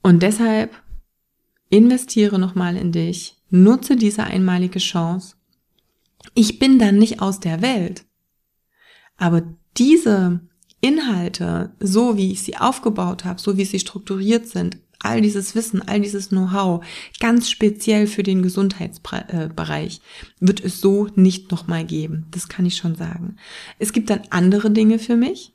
Und 0.02 0.22
deshalb 0.22 0.80
investiere 1.70 2.38
nochmal 2.38 2.76
in 2.76 2.92
dich, 2.92 3.38
Nutze 3.50 3.96
diese 3.96 4.24
einmalige 4.24 4.78
Chance. 4.78 5.36
Ich 6.34 6.58
bin 6.58 6.78
dann 6.78 6.98
nicht 6.98 7.20
aus 7.20 7.40
der 7.40 7.62
Welt. 7.62 8.04
Aber 9.16 9.42
diese 9.76 10.40
Inhalte, 10.80 11.72
so 11.80 12.16
wie 12.16 12.32
ich 12.32 12.42
sie 12.42 12.56
aufgebaut 12.56 13.24
habe, 13.24 13.40
so 13.40 13.56
wie 13.56 13.64
sie 13.64 13.80
strukturiert 13.80 14.46
sind, 14.46 14.78
all 15.00 15.20
dieses 15.20 15.54
Wissen, 15.54 15.86
all 15.86 16.00
dieses 16.00 16.28
Know-how, 16.28 16.84
ganz 17.20 17.50
speziell 17.50 18.06
für 18.06 18.22
den 18.22 18.42
Gesundheitsbereich, 18.42 20.00
wird 20.40 20.64
es 20.64 20.80
so 20.80 21.08
nicht 21.14 21.50
nochmal 21.50 21.84
geben. 21.84 22.26
Das 22.30 22.48
kann 22.48 22.66
ich 22.66 22.76
schon 22.76 22.94
sagen. 22.94 23.36
Es 23.78 23.92
gibt 23.92 24.10
dann 24.10 24.22
andere 24.30 24.70
Dinge 24.70 24.98
für 24.98 25.16
mich, 25.16 25.52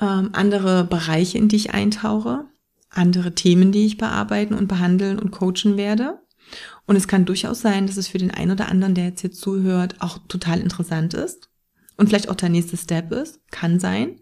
ähm, 0.00 0.30
andere 0.32 0.84
Bereiche, 0.84 1.38
in 1.38 1.48
die 1.48 1.56
ich 1.56 1.72
eintauche, 1.72 2.44
andere 2.90 3.34
Themen, 3.34 3.72
die 3.72 3.86
ich 3.86 3.98
bearbeiten 3.98 4.54
und 4.54 4.68
behandeln 4.68 5.18
und 5.18 5.30
coachen 5.30 5.76
werde. 5.76 6.18
Und 6.86 6.96
es 6.96 7.08
kann 7.08 7.24
durchaus 7.24 7.60
sein, 7.60 7.86
dass 7.86 7.96
es 7.96 8.08
für 8.08 8.18
den 8.18 8.30
einen 8.30 8.52
oder 8.52 8.68
anderen, 8.68 8.94
der 8.94 9.06
jetzt 9.06 9.20
hier 9.20 9.32
zuhört, 9.32 9.96
auch 10.00 10.18
total 10.28 10.60
interessant 10.60 11.14
ist 11.14 11.50
und 11.96 12.08
vielleicht 12.08 12.28
auch 12.28 12.36
der 12.36 12.48
nächste 12.48 12.76
Step 12.76 13.12
ist, 13.12 13.40
kann 13.50 13.80
sein. 13.80 14.20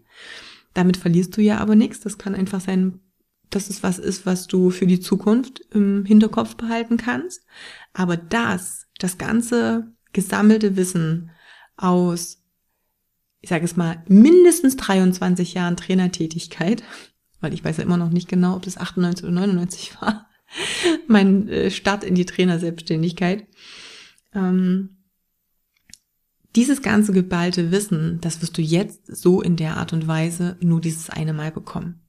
Damit 0.73 0.97
verlierst 0.97 1.37
du 1.37 1.41
ja 1.41 1.59
aber 1.59 1.75
nichts. 1.75 1.99
Das 1.99 2.17
kann 2.17 2.35
einfach 2.35 2.61
sein, 2.61 2.99
dass 3.49 3.69
es 3.69 3.83
was 3.83 3.99
ist, 3.99 4.25
was 4.25 4.47
du 4.47 4.69
für 4.69 4.87
die 4.87 4.99
Zukunft 4.99 5.61
im 5.71 6.05
Hinterkopf 6.05 6.55
behalten 6.55 6.97
kannst. 6.97 7.45
Aber 7.93 8.17
das, 8.17 8.87
das 8.99 9.17
ganze 9.17 9.93
gesammelte 10.13 10.75
Wissen 10.75 11.31
aus, 11.77 12.43
ich 13.41 13.49
sage 13.49 13.65
es 13.65 13.75
mal, 13.75 14.03
mindestens 14.07 14.75
23 14.77 15.53
Jahren 15.53 15.77
Trainertätigkeit, 15.77 16.83
weil 17.41 17.53
ich 17.53 17.63
weiß 17.63 17.77
ja 17.77 17.83
immer 17.83 17.97
noch 17.97 18.09
nicht 18.09 18.27
genau, 18.27 18.55
ob 18.55 18.63
das 18.63 18.77
98 18.77 19.25
oder 19.25 19.33
99 19.33 20.01
war, 20.01 20.27
mein 21.07 21.47
äh, 21.49 21.71
Start 21.71 22.03
in 22.03 22.15
die 22.15 22.25
Trainerselbstständigkeit. 22.25 23.47
Ähm, 24.33 24.97
dieses 26.55 26.81
ganze 26.81 27.11
geballte 27.11 27.71
Wissen, 27.71 28.19
das 28.21 28.41
wirst 28.41 28.57
du 28.57 28.61
jetzt 28.61 29.07
so 29.07 29.41
in 29.41 29.57
der 29.57 29.77
Art 29.77 29.91
und 29.91 30.07
Weise 30.07 30.57
nur 30.61 30.79
dieses 30.79 31.09
eine 31.09 31.33
Mal 31.33 31.51
bekommen. 31.51 32.01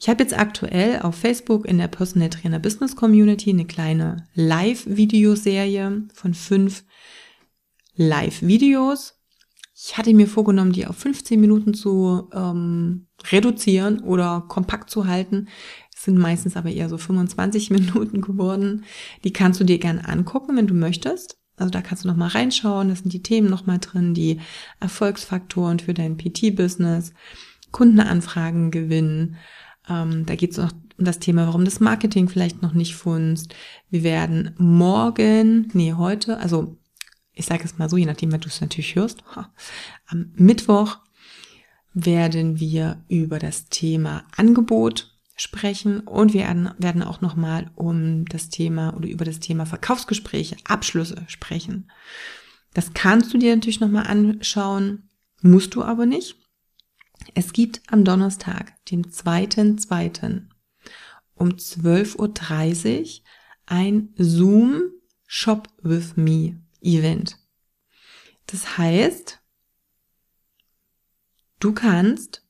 Ich 0.00 0.08
habe 0.08 0.22
jetzt 0.22 0.36
aktuell 0.36 1.00
auf 1.00 1.14
Facebook 1.14 1.64
in 1.66 1.78
der 1.78 1.88
Personal 1.88 2.30
Trainer 2.30 2.58
Business 2.58 2.96
Community 2.96 3.50
eine 3.50 3.64
kleine 3.64 4.28
Live-Videoserie 4.34 6.08
von 6.12 6.34
fünf 6.34 6.84
Live-Videos. 7.94 9.14
Ich 9.76 9.96
hatte 9.96 10.12
mir 10.14 10.28
vorgenommen, 10.28 10.72
die 10.72 10.86
auf 10.86 10.96
15 10.96 11.40
Minuten 11.40 11.74
zu 11.74 12.28
ähm, 12.32 13.06
reduzieren 13.30 14.00
oder 14.00 14.44
kompakt 14.48 14.90
zu 14.90 15.06
halten. 15.06 15.48
Sind 16.04 16.18
meistens 16.18 16.54
aber 16.54 16.70
eher 16.70 16.90
so 16.90 16.98
25 16.98 17.70
Minuten 17.70 18.20
geworden. 18.20 18.84
Die 19.24 19.32
kannst 19.32 19.58
du 19.58 19.64
dir 19.64 19.78
gerne 19.78 20.06
angucken, 20.06 20.54
wenn 20.56 20.66
du 20.66 20.74
möchtest. 20.74 21.38
Also 21.56 21.70
da 21.70 21.80
kannst 21.80 22.04
du 22.04 22.08
nochmal 22.08 22.28
reinschauen, 22.28 22.88
da 22.88 22.96
sind 22.96 23.12
die 23.12 23.22
Themen 23.22 23.48
nochmal 23.48 23.78
drin, 23.78 24.12
die 24.12 24.40
Erfolgsfaktoren 24.80 25.78
für 25.78 25.94
dein 25.94 26.16
PT-Business, 26.16 27.14
Kundenanfragen 27.70 28.70
gewinnen. 28.70 29.36
Ähm, 29.88 30.26
da 30.26 30.34
geht 30.34 30.50
es 30.50 30.56
noch 30.58 30.72
um 30.98 31.04
das 31.04 31.20
Thema, 31.20 31.46
warum 31.46 31.64
das 31.64 31.80
Marketing 31.80 32.28
vielleicht 32.28 32.60
noch 32.60 32.74
nicht 32.74 32.96
funzt. 32.96 33.54
Wir 33.88 34.02
werden 34.02 34.54
morgen, 34.58 35.70
nee, 35.72 35.92
heute, 35.92 36.38
also 36.38 36.76
ich 37.32 37.46
sage 37.46 37.64
es 37.64 37.78
mal 37.78 37.88
so, 37.88 37.96
je 37.96 38.06
nachdem, 38.06 38.32
wenn 38.32 38.40
du 38.40 38.48
es 38.48 38.60
natürlich 38.60 38.94
hörst, 38.94 39.22
am 40.06 40.32
Mittwoch 40.34 40.98
werden 41.94 42.58
wir 42.58 43.04
über 43.08 43.38
das 43.38 43.68
Thema 43.68 44.24
Angebot 44.36 45.13
sprechen 45.36 46.00
und 46.00 46.32
wir 46.32 46.46
werden, 46.78 47.02
auch 47.02 47.20
nochmal 47.20 47.70
um 47.74 48.24
das 48.26 48.50
Thema 48.50 48.94
oder 48.96 49.08
über 49.08 49.24
das 49.24 49.40
Thema 49.40 49.66
Verkaufsgespräche, 49.66 50.56
Abschlüsse 50.64 51.24
sprechen. 51.26 51.90
Das 52.72 52.94
kannst 52.94 53.32
du 53.34 53.38
dir 53.38 53.54
natürlich 53.54 53.80
nochmal 53.80 54.06
anschauen, 54.06 55.08
musst 55.42 55.74
du 55.74 55.82
aber 55.82 56.06
nicht. 56.06 56.36
Es 57.34 57.52
gibt 57.52 57.82
am 57.90 58.04
Donnerstag, 58.04 58.84
dem 58.86 59.02
2.2. 59.02 60.42
um 61.34 61.48
12.30 61.48 63.00
Uhr 63.00 63.24
ein 63.66 64.14
Zoom 64.16 64.82
Shop 65.26 65.68
with 65.82 66.16
Me 66.16 66.60
Event. 66.80 67.38
Das 68.46 68.76
heißt, 68.76 69.40
du 71.60 71.72
kannst 71.72 72.46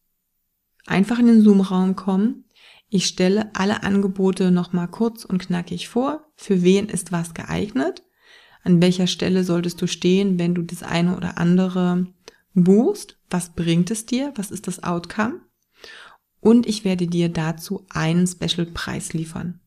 einfach 0.87 1.19
in 1.19 1.27
den 1.27 1.43
Zoom-Raum 1.43 1.97
kommen, 1.97 2.45
ich 2.95 3.07
stelle 3.07 3.51
alle 3.55 3.83
Angebote 3.83 4.53
nochmal 4.53 4.87
kurz 4.87 5.25
und 5.25 5.41
knackig 5.41 5.89
vor. 5.89 6.31
Für 6.37 6.63
wen 6.63 6.89
ist 6.89 7.11
was 7.11 7.35
geeignet? 7.35 8.05
An 8.63 8.81
welcher 8.81 9.09
Stelle 9.09 9.43
solltest 9.43 9.83
du 9.83 9.89
stehen, 9.89 10.39
wenn 10.39 10.55
du 10.55 10.63
das 10.63 10.85
eine 10.85 11.17
oder 11.17 11.37
andere 11.39 12.07
buchst? 12.55 13.19
Was 13.29 13.53
bringt 13.53 13.91
es 13.91 14.07
dir? 14.07 14.33
Was 14.37 14.53
ist 14.53 14.69
das 14.69 14.85
Outcome? 14.85 15.41
Und 16.39 16.69
ich 16.69 16.85
werde 16.85 17.09
dir 17.09 17.29
dazu 17.29 17.85
einen 17.91 18.29
Special-Preis 18.29 19.13
liefern. 19.13 19.59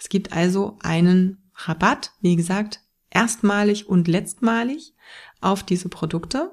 Es 0.00 0.08
gibt 0.08 0.32
also 0.32 0.78
einen 0.82 1.50
Rabatt, 1.54 2.12
wie 2.22 2.34
gesagt, 2.34 2.80
erstmalig 3.10 3.90
und 3.90 4.08
letztmalig 4.08 4.94
auf 5.42 5.64
diese 5.64 5.90
Produkte. 5.90 6.50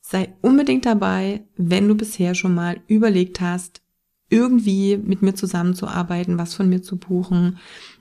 Sei 0.00 0.34
unbedingt 0.40 0.84
dabei, 0.84 1.46
wenn 1.56 1.86
du 1.86 1.94
bisher 1.94 2.34
schon 2.34 2.56
mal 2.56 2.82
überlegt 2.88 3.40
hast, 3.40 3.82
irgendwie 4.28 4.96
mit 4.96 5.22
mir 5.22 5.34
zusammenzuarbeiten, 5.34 6.38
was 6.38 6.54
von 6.54 6.68
mir 6.68 6.82
zu 6.82 6.98
buchen, 6.98 7.58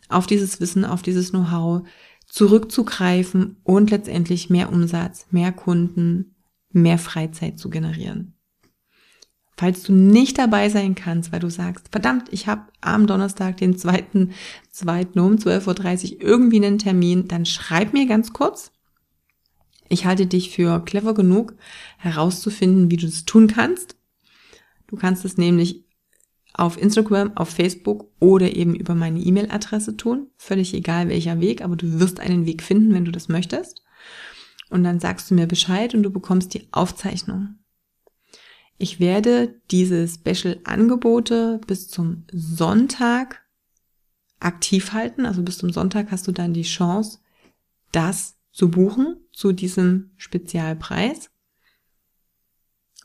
auf 0.09 0.27
dieses 0.27 0.59
Wissen, 0.59 0.85
auf 0.85 1.01
dieses 1.01 1.31
Know-how 1.31 1.87
zurückzugreifen 2.25 3.57
und 3.63 3.89
letztendlich 3.91 4.49
mehr 4.49 4.71
Umsatz, 4.71 5.27
mehr 5.31 5.51
Kunden, 5.51 6.35
mehr 6.71 6.97
Freizeit 6.97 7.57
zu 7.57 7.69
generieren. 7.69 8.33
Falls 9.59 9.81
du 9.81 9.91
nicht 9.91 10.37
dabei 10.37 10.69
sein 10.69 10.93
kannst, 10.93 11.31
weil 11.31 11.39
du 11.39 11.49
sagst, 11.49 11.87
verdammt, 11.91 12.31
ich 12.31 12.45
habe 12.47 12.67
am 12.79 13.07
Donnerstag, 13.07 13.57
den 13.57 13.75
zweiten, 13.75 14.33
zweiten 14.69 15.19
um 15.19 15.35
12.30 15.35 16.17
Uhr 16.17 16.21
irgendwie 16.21 16.63
einen 16.63 16.77
Termin, 16.77 17.27
dann 17.27 17.45
schreib 17.45 17.91
mir 17.93 18.05
ganz 18.05 18.33
kurz. 18.33 18.71
Ich 19.89 20.05
halte 20.05 20.27
dich 20.27 20.51
für 20.51 20.83
clever 20.85 21.15
genug, 21.15 21.55
herauszufinden, 21.97 22.91
wie 22.91 22.97
du 22.97 23.07
das 23.07 23.25
tun 23.25 23.47
kannst. 23.47 23.95
Du 24.85 24.95
kannst 24.95 25.25
es 25.25 25.37
nämlich 25.37 25.87
auf 26.58 26.82
Instagram, 26.82 27.38
auf 27.38 27.50
Facebook 27.50 28.12
oder 28.20 28.56
eben 28.56 28.76
über 28.76 28.96
meine 28.96 29.20
E-Mail-Adresse 29.20 29.96
tun. 29.96 30.28
Völlig 30.38 30.74
egal 30.74 31.08
welcher 31.08 31.39
Weg, 31.39 31.62
aber 31.62 31.76
du 31.76 32.00
wirst 32.00 32.20
einen 32.20 32.46
Weg 32.46 32.63
finden, 32.63 32.93
wenn 32.93 33.06
du 33.06 33.12
das 33.12 33.30
möchtest. 33.30 33.84
Und 34.70 34.84
dann 34.84 35.00
sagst 35.00 35.30
du 35.30 35.36
mir 35.36 35.48
Bescheid 35.48 35.93
und 35.93 36.04
du 36.04 36.10
bekommst 36.10 36.54
die 36.54 36.67
Aufzeichnung. 36.72 37.60
Ich 38.78 39.00
werde 39.00 39.62
diese 39.72 40.08
Special-Angebote 40.08 41.62
bis 41.65 41.88
zum 41.88 42.26
Sonntag 42.32 43.41
aktiv 44.39 44.93
halten. 44.93 45.26
Also 45.26 45.43
bis 45.43 45.58
zum 45.58 45.72
Sonntag 45.72 46.12
hast 46.12 46.28
du 46.28 46.32
dann 46.32 46.54
die 46.54 46.63
Chance, 46.63 47.20
das 47.91 48.36
zu 48.52 48.70
buchen 48.70 49.17
zu 49.32 49.52
diesem 49.52 50.12
Spezialpreis. 50.17 51.30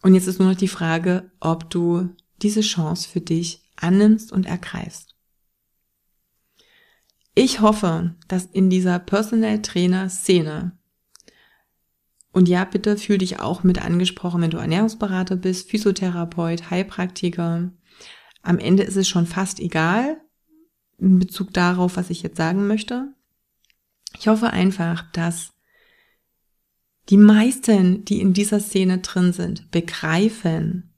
Und 0.03 0.15
jetzt 0.15 0.27
ist 0.27 0.41
nur 0.41 0.49
noch 0.49 0.57
die 0.57 0.69
Frage, 0.69 1.31
ob 1.39 1.71
du 1.71 2.11
diese 2.43 2.61
Chance 2.61 3.09
für 3.09 3.21
dich 3.21 3.63
annimmst 3.77 4.33
und 4.33 4.47
ergreifst. 4.47 5.15
Ich 7.35 7.61
hoffe, 7.61 8.15
dass 8.29 8.47
in 8.47 8.69
dieser 8.69 8.99
Personal 8.99 9.63
Trainer 9.63 10.11
Szene 10.11 10.79
und 12.33 12.49
ja, 12.49 12.65
bitte 12.65 12.97
fühl 12.97 13.19
dich 13.19 13.41
auch 13.41 13.63
mit 13.63 13.83
angesprochen, 13.83 14.41
wenn 14.41 14.51
du 14.51 14.57
Ernährungsberater 14.57 15.37
bist, 15.37 15.71
Physiotherapeut, 15.71 16.71
Heilpraktiker. 16.71 17.71
Am 18.43 18.59
Ende 18.59 18.83
ist 18.83 18.97
es 18.97 19.07
schon 19.07 19.27
fast 19.27 19.61
egal 19.61 20.19
in 20.99 21.19
Bezug 21.19 21.53
darauf, 21.53 21.97
was 21.97 22.11
ich 22.11 22.23
jetzt 22.23 22.39
sagen 22.39 22.67
möchte. 22.67 23.15
Ich 24.19 24.29
hoffe 24.29 24.51
einfach, 24.51 25.11
dass 25.13 25.53
die 27.11 27.17
meisten, 27.17 28.05
die 28.05 28.21
in 28.21 28.33
dieser 28.33 28.61
Szene 28.61 28.99
drin 28.99 29.33
sind, 29.33 29.71
begreifen, 29.71 30.92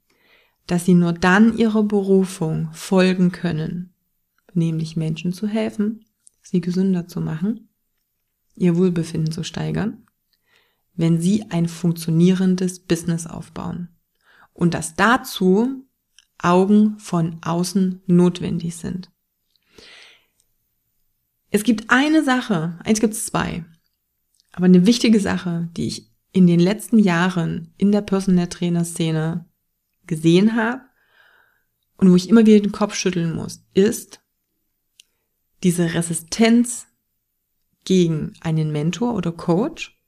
dass 0.67 0.85
sie 0.85 0.93
nur 0.93 1.13
dann 1.13 1.57
ihrer 1.57 1.83
Berufung 1.83 2.69
folgen 2.73 3.31
können, 3.31 3.93
nämlich 4.53 4.95
Menschen 4.95 5.33
zu 5.33 5.47
helfen, 5.47 6.05
sie 6.41 6.61
gesünder 6.61 7.07
zu 7.07 7.21
machen, 7.21 7.69
ihr 8.55 8.77
Wohlbefinden 8.77 9.31
zu 9.31 9.43
steigern, 9.43 10.05
wenn 10.95 11.19
sie 11.19 11.45
ein 11.49 11.67
funktionierendes 11.67 12.79
Business 12.79 13.27
aufbauen 13.27 13.89
und 14.53 14.73
dass 14.73 14.95
dazu 14.95 15.85
Augen 16.37 16.97
von 16.99 17.37
außen 17.43 18.01
notwendig 18.07 18.75
sind. 18.75 19.11
Es 21.49 21.63
gibt 21.63 21.89
eine 21.89 22.23
Sache, 22.23 22.79
eins 22.83 22.99
gibt 22.99 23.13
es 23.13 23.27
zwei, 23.27 23.63
aber 24.51 24.65
eine 24.65 24.85
wichtige 24.85 25.19
Sache, 25.19 25.69
die 25.77 25.87
ich 25.87 26.11
in 26.31 26.47
den 26.47 26.59
letzten 26.59 26.99
Jahren 26.99 27.73
in 27.77 27.91
der 27.91 28.01
Personal 28.01 28.47
Trainer 28.47 28.83
Szene 28.83 29.45
gesehen 30.07 30.55
habe 30.55 30.81
und 31.97 32.11
wo 32.11 32.15
ich 32.15 32.29
immer 32.29 32.45
wieder 32.45 32.59
den 32.59 32.71
Kopf 32.71 32.95
schütteln 32.95 33.33
muss, 33.33 33.63
ist 33.73 34.21
diese 35.63 35.93
Resistenz 35.93 36.87
gegen 37.85 38.33
einen 38.41 38.71
Mentor 38.71 39.13
oder 39.13 39.31
Coach 39.31 39.99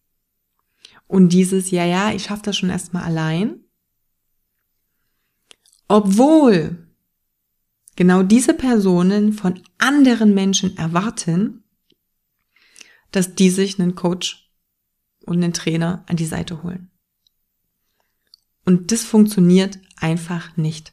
und 1.08 1.30
dieses, 1.30 1.72
ja, 1.72 1.86
ja, 1.86 2.12
ich 2.12 2.24
schaffe 2.24 2.44
das 2.44 2.58
schon 2.58 2.70
erstmal 2.70 3.04
allein, 3.04 3.64
obwohl 5.88 6.88
genau 7.96 8.24
diese 8.24 8.54
Personen 8.54 9.32
von 9.32 9.62
anderen 9.78 10.34
Menschen 10.34 10.78
erwarten, 10.78 11.64
dass 13.12 13.36
die 13.36 13.50
sich 13.50 13.80
einen 13.80 13.96
Coach 13.96 14.52
und 15.26 15.42
einen 15.42 15.54
Trainer 15.54 16.04
an 16.08 16.18
die 16.18 16.26
Seite 16.26 16.64
holen. 16.64 16.92
Und 18.68 18.92
das 18.92 19.06
funktioniert 19.06 19.80
einfach 19.96 20.58
nicht. 20.58 20.92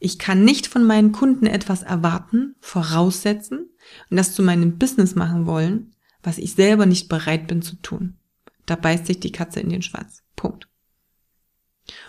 Ich 0.00 0.18
kann 0.18 0.44
nicht 0.44 0.66
von 0.66 0.82
meinen 0.82 1.12
Kunden 1.12 1.46
etwas 1.46 1.84
erwarten, 1.84 2.56
voraussetzen 2.58 3.70
und 4.10 4.16
das 4.16 4.34
zu 4.34 4.42
meinem 4.42 4.78
Business 4.78 5.14
machen 5.14 5.46
wollen, 5.46 5.94
was 6.24 6.38
ich 6.38 6.54
selber 6.54 6.86
nicht 6.86 7.08
bereit 7.08 7.46
bin 7.46 7.62
zu 7.62 7.76
tun. 7.76 8.18
Da 8.66 8.74
beißt 8.74 9.06
sich 9.06 9.20
die 9.20 9.30
Katze 9.30 9.60
in 9.60 9.68
den 9.68 9.82
Schwanz. 9.82 10.24
Punkt. 10.34 10.68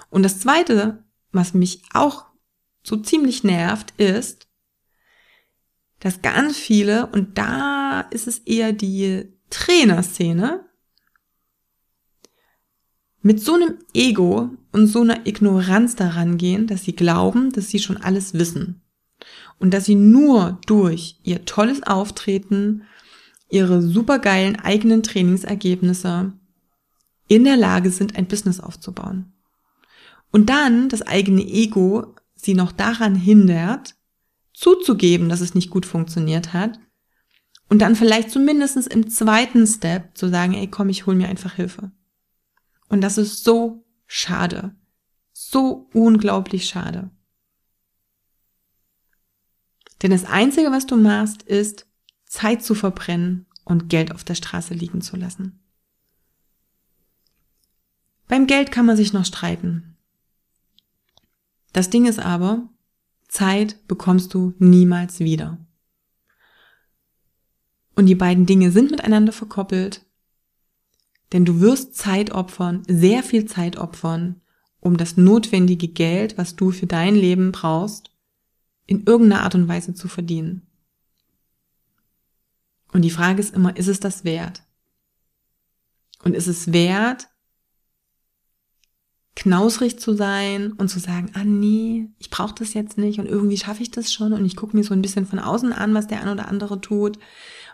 Und 0.10 0.24
das 0.24 0.40
Zweite, 0.40 1.04
was 1.32 1.54
mich 1.54 1.84
auch 1.94 2.26
so 2.82 2.98
ziemlich 2.98 3.44
nervt, 3.44 3.94
ist, 3.98 4.48
dass 6.00 6.24
ganz 6.24 6.58
viele, 6.58 7.06
und 7.06 7.38
da 7.38 8.02
ist 8.10 8.26
es 8.26 8.40
eher 8.40 8.74
die 8.74 9.38
Trainerszene, 9.52 10.68
mit 13.22 13.42
so 13.42 13.56
einem 13.56 13.76
Ego 13.94 14.50
und 14.72 14.88
so 14.88 15.02
einer 15.02 15.26
Ignoranz 15.28 15.96
daran 15.96 16.38
gehen, 16.38 16.68
dass 16.68 16.84
sie 16.84 16.96
glauben, 16.96 17.52
dass 17.52 17.70
sie 17.70 17.80
schon 17.80 17.98
alles 17.98 18.34
wissen. 18.34 18.82
Und 19.60 19.74
dass 19.74 19.86
sie 19.86 19.96
nur 19.96 20.60
durch 20.66 21.20
ihr 21.24 21.44
tolles 21.44 21.84
Auftreten, 21.84 22.84
ihre 23.50 23.82
supergeilen 23.82 24.56
eigenen 24.58 25.04
Trainingsergebnisse 25.04 26.32
in 27.28 27.44
der 27.44 27.58
Lage 27.58 27.92
sind, 27.92 28.16
ein 28.16 28.28
Business 28.28 28.60
aufzubauen. 28.60 29.34
Und 30.32 30.50
dann 30.50 30.88
das 30.90 31.02
eigene 31.02 31.42
Ego 31.42 32.16
sie 32.36 32.54
noch 32.54 32.72
daran 32.72 33.16
hindert, 33.16 33.96
zuzugeben, 34.54 35.30
dass 35.30 35.42
es 35.42 35.56
nicht 35.56 35.70
gut 35.70 35.86
funktioniert 35.86 36.54
hat 36.54 36.80
und 37.70 37.80
dann 37.80 37.96
vielleicht 37.96 38.32
zumindest 38.32 38.88
im 38.88 39.10
zweiten 39.10 39.66
Step 39.66 40.18
zu 40.18 40.28
sagen, 40.30 40.54
ey 40.54 40.68
komm, 40.68 40.90
ich 40.90 41.06
hol 41.06 41.16
mir 41.16 41.30
einfach 41.30 41.54
Hilfe. 41.54 41.92
Und 42.90 43.02
das 43.02 43.18
ist 43.18 43.44
so 43.44 43.86
schade. 44.08 44.76
So 45.32 45.90
unglaublich 45.94 46.68
schade. 46.68 47.12
Denn 50.02 50.12
das 50.12 50.26
Einzige, 50.26 50.72
was 50.72 50.86
du 50.86 50.98
machst, 50.98 51.44
ist 51.44 51.88
Zeit 52.26 52.64
zu 52.64 52.76
verbrennen 52.76 53.46
und 53.64 53.90
Geld 53.90 54.12
auf 54.14 54.24
der 54.24 54.36
Straße 54.36 54.74
liegen 54.74 55.02
zu 55.02 55.16
lassen. 55.16 55.64
Beim 58.28 58.48
Geld 58.48 58.72
kann 58.72 58.86
man 58.86 58.98
sich 58.98 59.14
noch 59.14 59.26
streiten. 59.26 59.98
Das 61.74 61.90
Ding 61.90 62.06
ist 62.06 62.20
aber, 62.20 62.70
Zeit 63.28 63.88
bekommst 63.88 64.34
du 64.34 64.54
niemals 64.58 65.20
wieder. 65.20 65.58
Und 67.96 68.06
die 68.06 68.16
beiden 68.16 68.46
Dinge 68.46 68.72
sind 68.72 68.92
miteinander 68.92 69.34
verkoppelt, 69.34 70.06
denn 71.32 71.46
du 71.46 71.60
wirst 71.60 71.96
Zeit 71.96 72.32
opfern, 72.32 72.84
sehr 72.88 73.24
viel 73.24 73.46
Zeit 73.46 73.78
opfern, 73.78 74.42
um 74.80 74.98
das 74.98 75.18
notwendige 75.18 75.88
Geld, 75.88 76.38
was 76.38 76.56
du 76.56 76.72
für 76.72 76.88
dein 76.88 77.16
Leben 77.16 77.52
brauchst, 77.52 78.12
in 78.86 79.04
irgendeiner 79.04 79.44
Art 79.44 79.56
und 79.56 79.68
Weise 79.68 79.94
zu 79.94 80.08
verdienen. 80.08 80.66
Und 82.92 83.04
die 83.04 83.12
Frage 83.12 83.40
ist 83.40 83.54
immer, 83.54 83.78
ist 83.78 83.88
es 83.88 84.00
das 84.00 84.24
wert? 84.24 84.64
Und 86.24 86.34
ist 86.34 86.48
es 86.48 86.74
wert, 86.74 87.28
knausrig 89.36 90.00
zu 90.00 90.14
sein 90.14 90.74
und 90.74 90.90
zu 90.90 91.00
sagen, 91.00 91.32
ah 91.34 91.46
nee, 91.46 92.10
ich 92.18 92.30
brauche 92.30 92.56
das 92.56 92.74
jetzt 92.74 92.98
nicht 92.98 93.20
und 93.20 93.26
irgendwie 93.26 93.58
schaffe 93.58 93.82
ich 93.84 93.92
das 93.92 94.12
schon 94.12 94.34
und 94.34 94.46
ich 94.46 94.58
gucke 94.58 94.76
mir 94.76 94.84
so 94.84 94.94
ein 94.94 95.02
bisschen 95.02 95.26
von 95.26 95.40
außen 95.40 95.72
an, 95.72 95.94
was 95.94 96.08
der 96.08 96.22
ein 96.22 96.28
oder 96.30 96.50
andere 96.50 96.82
tut. 96.82 97.20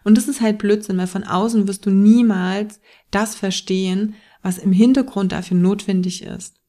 Und 0.05 0.15
das 0.15 0.27
ist 0.27 0.39
halt 0.39 0.59
Blödsinn, 0.59 0.97
weil 0.97 1.07
von 1.07 1.23
außen 1.23 1.67
wirst 1.67 1.85
du 1.87 1.89
niemals 1.89 2.79
das 3.09 3.33
verstehen, 3.33 4.13
was 4.43 4.59
im 4.59 4.71
Hintergrund 4.71 5.31
dafür 5.31 5.57
notwendig 5.57 6.21
ist. 6.21 6.61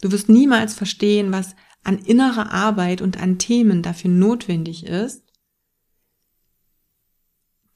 Du 0.00 0.10
wirst 0.10 0.28
niemals 0.28 0.74
verstehen, 0.74 1.30
was 1.30 1.54
an 1.84 1.98
innerer 1.98 2.50
Arbeit 2.50 3.00
und 3.00 3.20
an 3.22 3.38
Themen 3.38 3.82
dafür 3.82 4.10
notwendig 4.10 4.84
ist, 4.84 5.24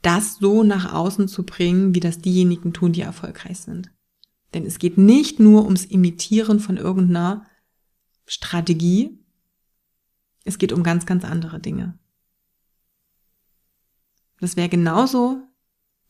das 0.03 0.39
so 0.39 0.65
nach 0.65 0.93
außen 0.93 1.29
zu 1.29 1.47
bringen, 1.47 1.95
wie 1.95 2.01
das 2.01 2.19
diejenigen 2.19 2.73
tun, 2.73 2.93
die 2.93 3.03
erfolgreich 3.03 3.61
sind. 3.61 3.93
Denn 4.55 4.67
es 4.67 4.81
geht 4.81 4.99
nicht 4.99 5.39
nur 5.39 5.65
ums 5.65 5.85
Imitieren 5.85 6.59
von 6.59 6.77
irgendeiner 6.77 7.47
Strategie, 8.27 9.25
es 10.45 10.59
geht 10.59 10.73
um 10.73 10.83
ganz, 10.83 11.07
ganz 11.07 11.25
andere 11.25 11.61
Dinge. 11.61 11.97
Das 14.41 14.57
wäre 14.57 14.69
genauso, 14.69 15.43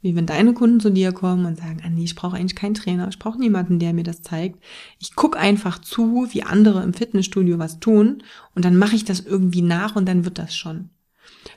wie 0.03 0.15
wenn 0.15 0.27
deine 0.27 0.55
Kunden 0.55 0.81
zu 0.81 0.91
dir 0.91 1.13
kommen 1.13 1.47
und 1.47 1.59
sagen, 1.59 1.81
ah 1.85 1.89
nee, 1.89 2.05
ich 2.05 2.15
brauche 2.15 2.37
eigentlich 2.37 2.57
keinen 2.57 2.75
Trainer, 2.75 3.09
ich 3.09 3.19
brauche 3.19 3.39
niemanden, 3.39 3.79
der 3.79 3.93
mir 3.93 4.05
das 4.05 4.23
zeigt. 4.23 4.63
Ich 4.99 5.15
gucke 5.15 5.39
einfach 5.39 5.81
zu, 5.81 6.29
wie 6.31 6.43
andere 6.43 6.83
im 6.83 6.95
Fitnessstudio 6.95 7.59
was 7.59 7.81
tun 7.81 8.23
und 8.55 8.65
dann 8.65 8.77
mache 8.77 8.97
ich 8.97 9.05
das 9.05 9.21
irgendwie 9.21 9.63
nach 9.63 9.97
und 9.97 10.07
dann 10.07 10.25
wird 10.25 10.39
das 10.39 10.57
schon. 10.57 10.91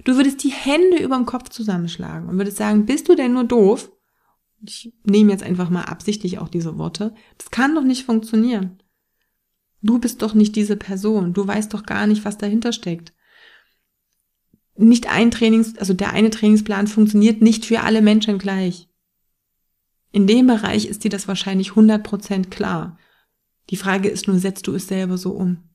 Du 0.03 0.15
würdest 0.15 0.43
die 0.43 0.51
Hände 0.51 0.97
über 0.97 1.15
dem 1.15 1.25
Kopf 1.25 1.49
zusammenschlagen 1.49 2.29
und 2.29 2.37
würdest 2.37 2.57
sagen, 2.57 2.85
bist 2.85 3.09
du 3.09 3.15
denn 3.15 3.33
nur 3.33 3.43
doof? 3.43 3.91
Ich 4.65 4.93
nehme 5.03 5.31
jetzt 5.31 5.43
einfach 5.43 5.69
mal 5.69 5.83
absichtlich 5.83 6.39
auch 6.39 6.49
diese 6.49 6.77
Worte. 6.77 7.13
Das 7.37 7.51
kann 7.51 7.75
doch 7.75 7.83
nicht 7.83 8.05
funktionieren. 8.05 8.81
Du 9.81 9.99
bist 9.99 10.21
doch 10.21 10.33
nicht 10.33 10.55
diese 10.55 10.75
Person. 10.75 11.33
Du 11.33 11.47
weißt 11.47 11.73
doch 11.73 11.83
gar 11.83 12.07
nicht, 12.07 12.25
was 12.25 12.37
dahinter 12.37 12.73
steckt 12.73 13.13
nicht 14.79 15.07
ein 15.07 15.31
Trainings, 15.31 15.77
also 15.77 15.93
der 15.93 16.13
eine 16.13 16.29
Trainingsplan 16.29 16.87
funktioniert 16.87 17.41
nicht 17.41 17.65
für 17.65 17.81
alle 17.81 18.01
Menschen 18.01 18.37
gleich. 18.37 18.87
In 20.11 20.25
dem 20.25 20.47
Bereich 20.47 20.85
ist 20.85 21.03
dir 21.03 21.09
das 21.09 21.27
wahrscheinlich 21.27 21.71
100% 21.71 22.49
klar. 22.49 22.97
Die 23.69 23.77
Frage 23.77 24.09
ist 24.09 24.27
nur, 24.27 24.39
setzt 24.39 24.67
du 24.67 24.73
es 24.73 24.87
selber 24.87 25.17
so 25.17 25.31
um? 25.31 25.69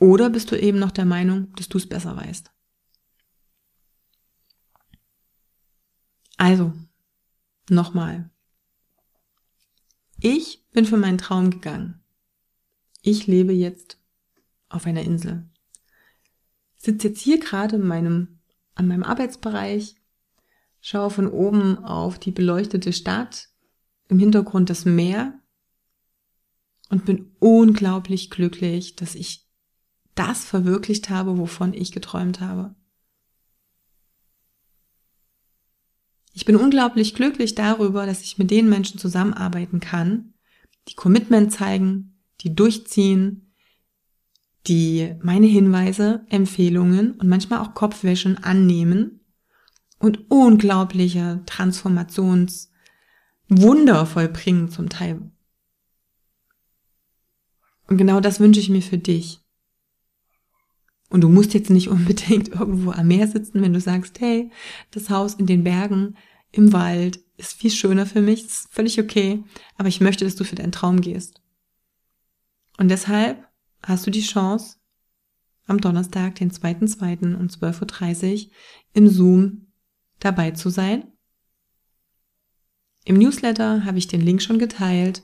Oder 0.00 0.30
bist 0.30 0.50
du 0.50 0.58
eben 0.58 0.78
noch 0.78 0.90
der 0.90 1.04
Meinung, 1.04 1.52
dass 1.56 1.68
du 1.68 1.78
es 1.78 1.88
besser 1.88 2.16
weißt? 2.16 2.50
Also, 6.36 6.72
nochmal. 7.70 8.30
Ich 10.18 10.64
bin 10.72 10.84
für 10.84 10.96
meinen 10.96 11.18
Traum 11.18 11.50
gegangen. 11.50 12.02
Ich 13.02 13.26
lebe 13.26 13.52
jetzt 13.52 13.98
auf 14.68 14.86
einer 14.86 15.02
Insel 15.02 15.48
sitze 16.84 17.08
jetzt 17.08 17.20
hier 17.20 17.38
gerade 17.38 17.76
in 17.76 17.86
meinem, 17.86 18.40
an 18.74 18.86
meinem 18.86 19.02
Arbeitsbereich, 19.02 19.96
schaue 20.80 21.10
von 21.10 21.28
oben 21.28 21.78
auf 21.78 22.18
die 22.18 22.30
beleuchtete 22.30 22.92
Stadt, 22.92 23.48
im 24.08 24.18
Hintergrund 24.18 24.68
das 24.70 24.84
Meer 24.84 25.40
und 26.90 27.06
bin 27.06 27.32
unglaublich 27.38 28.30
glücklich, 28.30 28.96
dass 28.96 29.14
ich 29.14 29.48
das 30.14 30.44
verwirklicht 30.44 31.10
habe, 31.10 31.38
wovon 31.38 31.72
ich 31.72 31.90
geträumt 31.90 32.40
habe. 32.40 32.74
Ich 36.32 36.44
bin 36.44 36.56
unglaublich 36.56 37.14
glücklich 37.14 37.54
darüber, 37.54 38.06
dass 38.06 38.22
ich 38.22 38.38
mit 38.38 38.50
den 38.50 38.68
Menschen 38.68 38.98
zusammenarbeiten 38.98 39.80
kann, 39.80 40.34
die 40.88 40.94
Commitment 40.94 41.52
zeigen, 41.52 42.20
die 42.40 42.54
durchziehen, 42.54 43.43
die 44.66 45.14
meine 45.22 45.46
Hinweise, 45.46 46.24
Empfehlungen 46.30 47.12
und 47.12 47.28
manchmal 47.28 47.60
auch 47.60 47.74
Kopfwäschen 47.74 48.42
annehmen 48.42 49.20
und 49.98 50.30
unglaubliche 50.30 51.42
Transformationswunder 51.46 54.06
vollbringen 54.06 54.70
zum 54.70 54.88
Teil. 54.88 55.30
Und 57.86 57.98
genau 57.98 58.20
das 58.20 58.40
wünsche 58.40 58.60
ich 58.60 58.70
mir 58.70 58.82
für 58.82 58.98
dich. 58.98 59.40
Und 61.10 61.20
du 61.20 61.28
musst 61.28 61.54
jetzt 61.54 61.70
nicht 61.70 61.88
unbedingt 61.88 62.48
irgendwo 62.48 62.92
am 62.92 63.08
Meer 63.08 63.28
sitzen, 63.28 63.62
wenn 63.62 63.72
du 63.72 63.80
sagst, 63.80 64.20
hey, 64.20 64.50
das 64.90 65.10
Haus 65.10 65.34
in 65.34 65.46
den 65.46 65.64
Bergen, 65.64 66.16
im 66.50 66.72
Wald 66.72 67.20
ist 67.36 67.54
viel 67.54 67.70
schöner 67.70 68.06
für 68.06 68.22
mich, 68.22 68.44
ist 68.44 68.72
völlig 68.72 69.00
okay, 69.00 69.42
aber 69.76 69.88
ich 69.88 70.00
möchte, 70.00 70.24
dass 70.24 70.36
du 70.36 70.44
für 70.44 70.54
deinen 70.54 70.72
Traum 70.72 71.00
gehst. 71.00 71.42
Und 72.78 72.88
deshalb 72.88 73.44
hast 73.86 74.06
du 74.06 74.10
die 74.10 74.22
Chance, 74.22 74.76
am 75.66 75.80
Donnerstag, 75.80 76.34
den 76.36 76.50
2.2. 76.50 77.36
um 77.36 77.46
12.30 77.46 78.46
Uhr 78.46 78.50
im 78.92 79.08
Zoom 79.08 79.66
dabei 80.20 80.50
zu 80.50 80.68
sein. 80.70 81.04
Im 83.04 83.16
Newsletter 83.16 83.84
habe 83.84 83.98
ich 83.98 84.08
den 84.08 84.20
Link 84.20 84.42
schon 84.42 84.58
geteilt. 84.58 85.22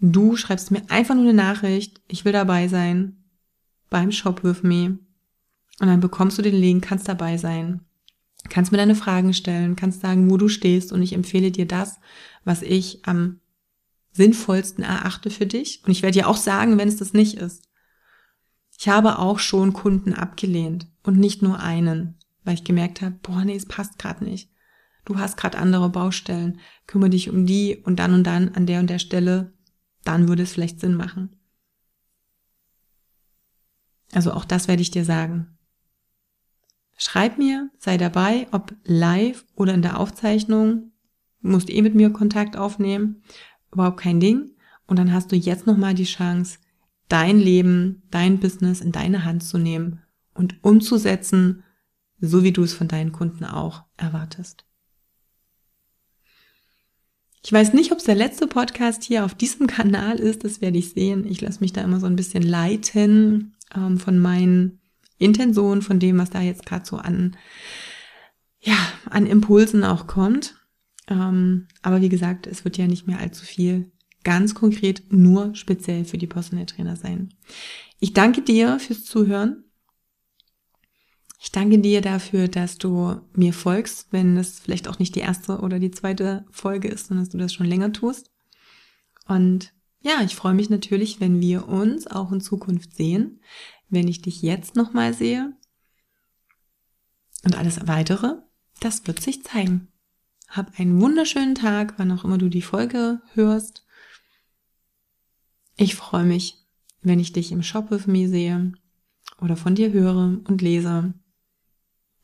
Du 0.00 0.36
schreibst 0.36 0.70
mir 0.70 0.82
einfach 0.90 1.14
nur 1.14 1.24
eine 1.24 1.34
Nachricht, 1.34 2.00
ich 2.08 2.24
will 2.24 2.32
dabei 2.32 2.66
sein, 2.68 3.24
beim 3.88 4.10
Shop 4.10 4.42
with 4.42 4.62
me. 4.62 4.98
Und 5.80 5.86
dann 5.88 6.00
bekommst 6.00 6.38
du 6.38 6.42
den 6.42 6.56
Link, 6.56 6.84
kannst 6.84 7.08
dabei 7.08 7.36
sein, 7.36 7.80
kannst 8.48 8.72
mir 8.72 8.78
deine 8.78 8.94
Fragen 8.94 9.32
stellen, 9.32 9.76
kannst 9.76 10.00
sagen, 10.00 10.30
wo 10.30 10.36
du 10.36 10.48
stehst 10.48 10.92
und 10.92 11.02
ich 11.02 11.12
empfehle 11.12 11.50
dir 11.50 11.66
das, 11.66 12.00
was 12.44 12.62
ich 12.62 13.06
am 13.06 13.40
sinnvollsten 14.12 14.84
erachte 14.84 15.30
für 15.30 15.46
dich. 15.46 15.82
Und 15.84 15.90
ich 15.92 16.02
werde 16.02 16.18
dir 16.18 16.28
auch 16.28 16.36
sagen, 16.36 16.78
wenn 16.78 16.88
es 16.88 16.96
das 16.96 17.12
nicht 17.12 17.38
ist. 17.38 17.68
Ich 18.78 18.88
habe 18.88 19.18
auch 19.18 19.38
schon 19.38 19.72
Kunden 19.72 20.14
abgelehnt 20.14 20.86
und 21.02 21.18
nicht 21.18 21.42
nur 21.42 21.60
einen, 21.60 22.18
weil 22.44 22.54
ich 22.54 22.64
gemerkt 22.64 23.00
habe, 23.00 23.16
boah, 23.22 23.44
nee, 23.44 23.56
es 23.56 23.66
passt 23.66 23.98
gerade 23.98 24.24
nicht. 24.24 24.50
Du 25.04 25.18
hast 25.18 25.36
gerade 25.36 25.58
andere 25.58 25.88
Baustellen, 25.88 26.60
kümmere 26.86 27.10
dich 27.10 27.28
um 27.30 27.46
die 27.46 27.76
und 27.76 27.96
dann 27.96 28.14
und 28.14 28.24
dann 28.24 28.50
an 28.50 28.66
der 28.66 28.80
und 28.80 28.88
der 28.88 28.98
Stelle, 28.98 29.52
dann 30.04 30.28
würde 30.28 30.44
es 30.44 30.52
vielleicht 30.52 30.80
Sinn 30.80 30.94
machen. 30.94 31.36
Also 34.12 34.32
auch 34.32 34.44
das 34.44 34.68
werde 34.68 34.82
ich 34.82 34.90
dir 34.90 35.04
sagen. 35.04 35.58
Schreib 36.96 37.38
mir, 37.38 37.70
sei 37.78 37.96
dabei, 37.96 38.46
ob 38.52 38.74
live 38.84 39.44
oder 39.54 39.74
in 39.74 39.82
der 39.82 39.98
Aufzeichnung, 39.98 40.92
musst 41.40 41.70
eh 41.70 41.82
mit 41.82 41.94
mir 41.94 42.10
Kontakt 42.10 42.56
aufnehmen, 42.56 43.22
überhaupt 43.72 44.00
kein 44.00 44.20
Ding. 44.20 44.50
Und 44.86 44.98
dann 44.98 45.12
hast 45.12 45.32
du 45.32 45.36
jetzt 45.36 45.66
nochmal 45.66 45.94
die 45.94 46.04
Chance, 46.04 46.58
dein 47.08 47.38
Leben, 47.38 48.02
dein 48.10 48.40
Business 48.40 48.80
in 48.80 48.92
deine 48.92 49.24
Hand 49.24 49.42
zu 49.42 49.58
nehmen 49.58 50.02
und 50.34 50.62
umzusetzen, 50.62 51.62
so 52.20 52.42
wie 52.42 52.52
du 52.52 52.62
es 52.62 52.72
von 52.72 52.88
deinen 52.88 53.12
Kunden 53.12 53.44
auch 53.44 53.84
erwartest. 53.96 54.64
Ich 57.44 57.52
weiß 57.52 57.72
nicht, 57.72 57.90
ob 57.90 57.98
es 57.98 58.04
der 58.04 58.14
letzte 58.14 58.46
Podcast 58.46 59.02
hier 59.02 59.24
auf 59.24 59.34
diesem 59.34 59.66
Kanal 59.66 60.20
ist, 60.20 60.44
das 60.44 60.60
werde 60.60 60.78
ich 60.78 60.90
sehen. 60.90 61.26
Ich 61.26 61.40
lasse 61.40 61.60
mich 61.60 61.72
da 61.72 61.80
immer 61.82 61.98
so 61.98 62.06
ein 62.06 62.16
bisschen 62.16 62.44
leiten 62.44 63.56
ähm, 63.74 63.98
von 63.98 64.18
meinen 64.18 64.80
Intentionen, 65.18 65.82
von 65.82 65.98
dem, 65.98 66.18
was 66.18 66.30
da 66.30 66.40
jetzt 66.40 66.66
gerade 66.66 66.86
so 66.86 66.96
an, 66.98 67.36
ja, 68.60 68.76
an 69.10 69.26
Impulsen 69.26 69.82
auch 69.82 70.06
kommt. 70.06 70.61
Ähm, 71.08 71.68
aber 71.82 72.00
wie 72.00 72.08
gesagt, 72.08 72.46
es 72.46 72.64
wird 72.64 72.78
ja 72.78 72.86
nicht 72.86 73.06
mehr 73.06 73.18
allzu 73.18 73.44
viel 73.44 73.92
ganz 74.24 74.54
konkret 74.54 75.12
nur 75.12 75.54
speziell 75.54 76.04
für 76.04 76.18
die 76.18 76.26
Personal 76.26 76.66
Trainer 76.66 76.96
sein. 76.96 77.34
Ich 77.98 78.12
danke 78.12 78.42
dir 78.42 78.78
fürs 78.78 79.04
Zuhören. 79.04 79.64
Ich 81.40 81.50
danke 81.50 81.78
dir 81.78 82.00
dafür, 82.00 82.46
dass 82.46 82.78
du 82.78 83.20
mir 83.34 83.52
folgst, 83.52 84.12
wenn 84.12 84.36
es 84.36 84.60
vielleicht 84.60 84.86
auch 84.86 85.00
nicht 85.00 85.16
die 85.16 85.20
erste 85.20 85.58
oder 85.58 85.80
die 85.80 85.90
zweite 85.90 86.44
Folge 86.50 86.88
ist, 86.88 87.08
sondern 87.08 87.24
dass 87.24 87.32
du 87.32 87.38
das 87.38 87.52
schon 87.52 87.66
länger 87.66 87.92
tust. 87.92 88.30
Und 89.26 89.72
ja, 90.00 90.20
ich 90.22 90.36
freue 90.36 90.54
mich 90.54 90.70
natürlich, 90.70 91.20
wenn 91.20 91.40
wir 91.40 91.68
uns 91.68 92.06
auch 92.06 92.30
in 92.32 92.40
Zukunft 92.40 92.94
sehen, 92.94 93.40
wenn 93.88 94.08
ich 94.08 94.22
dich 94.22 94.42
jetzt 94.42 94.76
nochmal 94.76 95.14
sehe. 95.14 95.52
Und 97.44 97.56
alles 97.56 97.88
weitere, 97.88 98.36
das 98.78 99.06
wird 99.08 99.20
sich 99.20 99.42
zeigen. 99.42 99.91
Hab 100.52 100.78
einen 100.78 101.00
wunderschönen 101.00 101.54
Tag, 101.54 101.94
wann 101.96 102.12
auch 102.12 102.24
immer 102.24 102.36
du 102.36 102.50
die 102.50 102.60
Folge 102.60 103.22
hörst. 103.32 103.86
Ich 105.78 105.94
freue 105.94 106.24
mich, 106.24 106.58
wenn 107.00 107.18
ich 107.18 107.32
dich 107.32 107.52
im 107.52 107.62
Shop 107.62 107.90
with 107.90 108.06
me 108.06 108.28
sehe 108.28 108.74
oder 109.40 109.56
von 109.56 109.74
dir 109.74 109.92
höre 109.92 110.38
und 110.44 110.60
lese. 110.60 111.14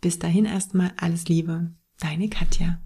Bis 0.02 0.18
dahin 0.18 0.44
erstmal 0.44 0.92
alles 0.98 1.26
Liebe, 1.28 1.74
deine 2.00 2.28
Katja. 2.28 2.78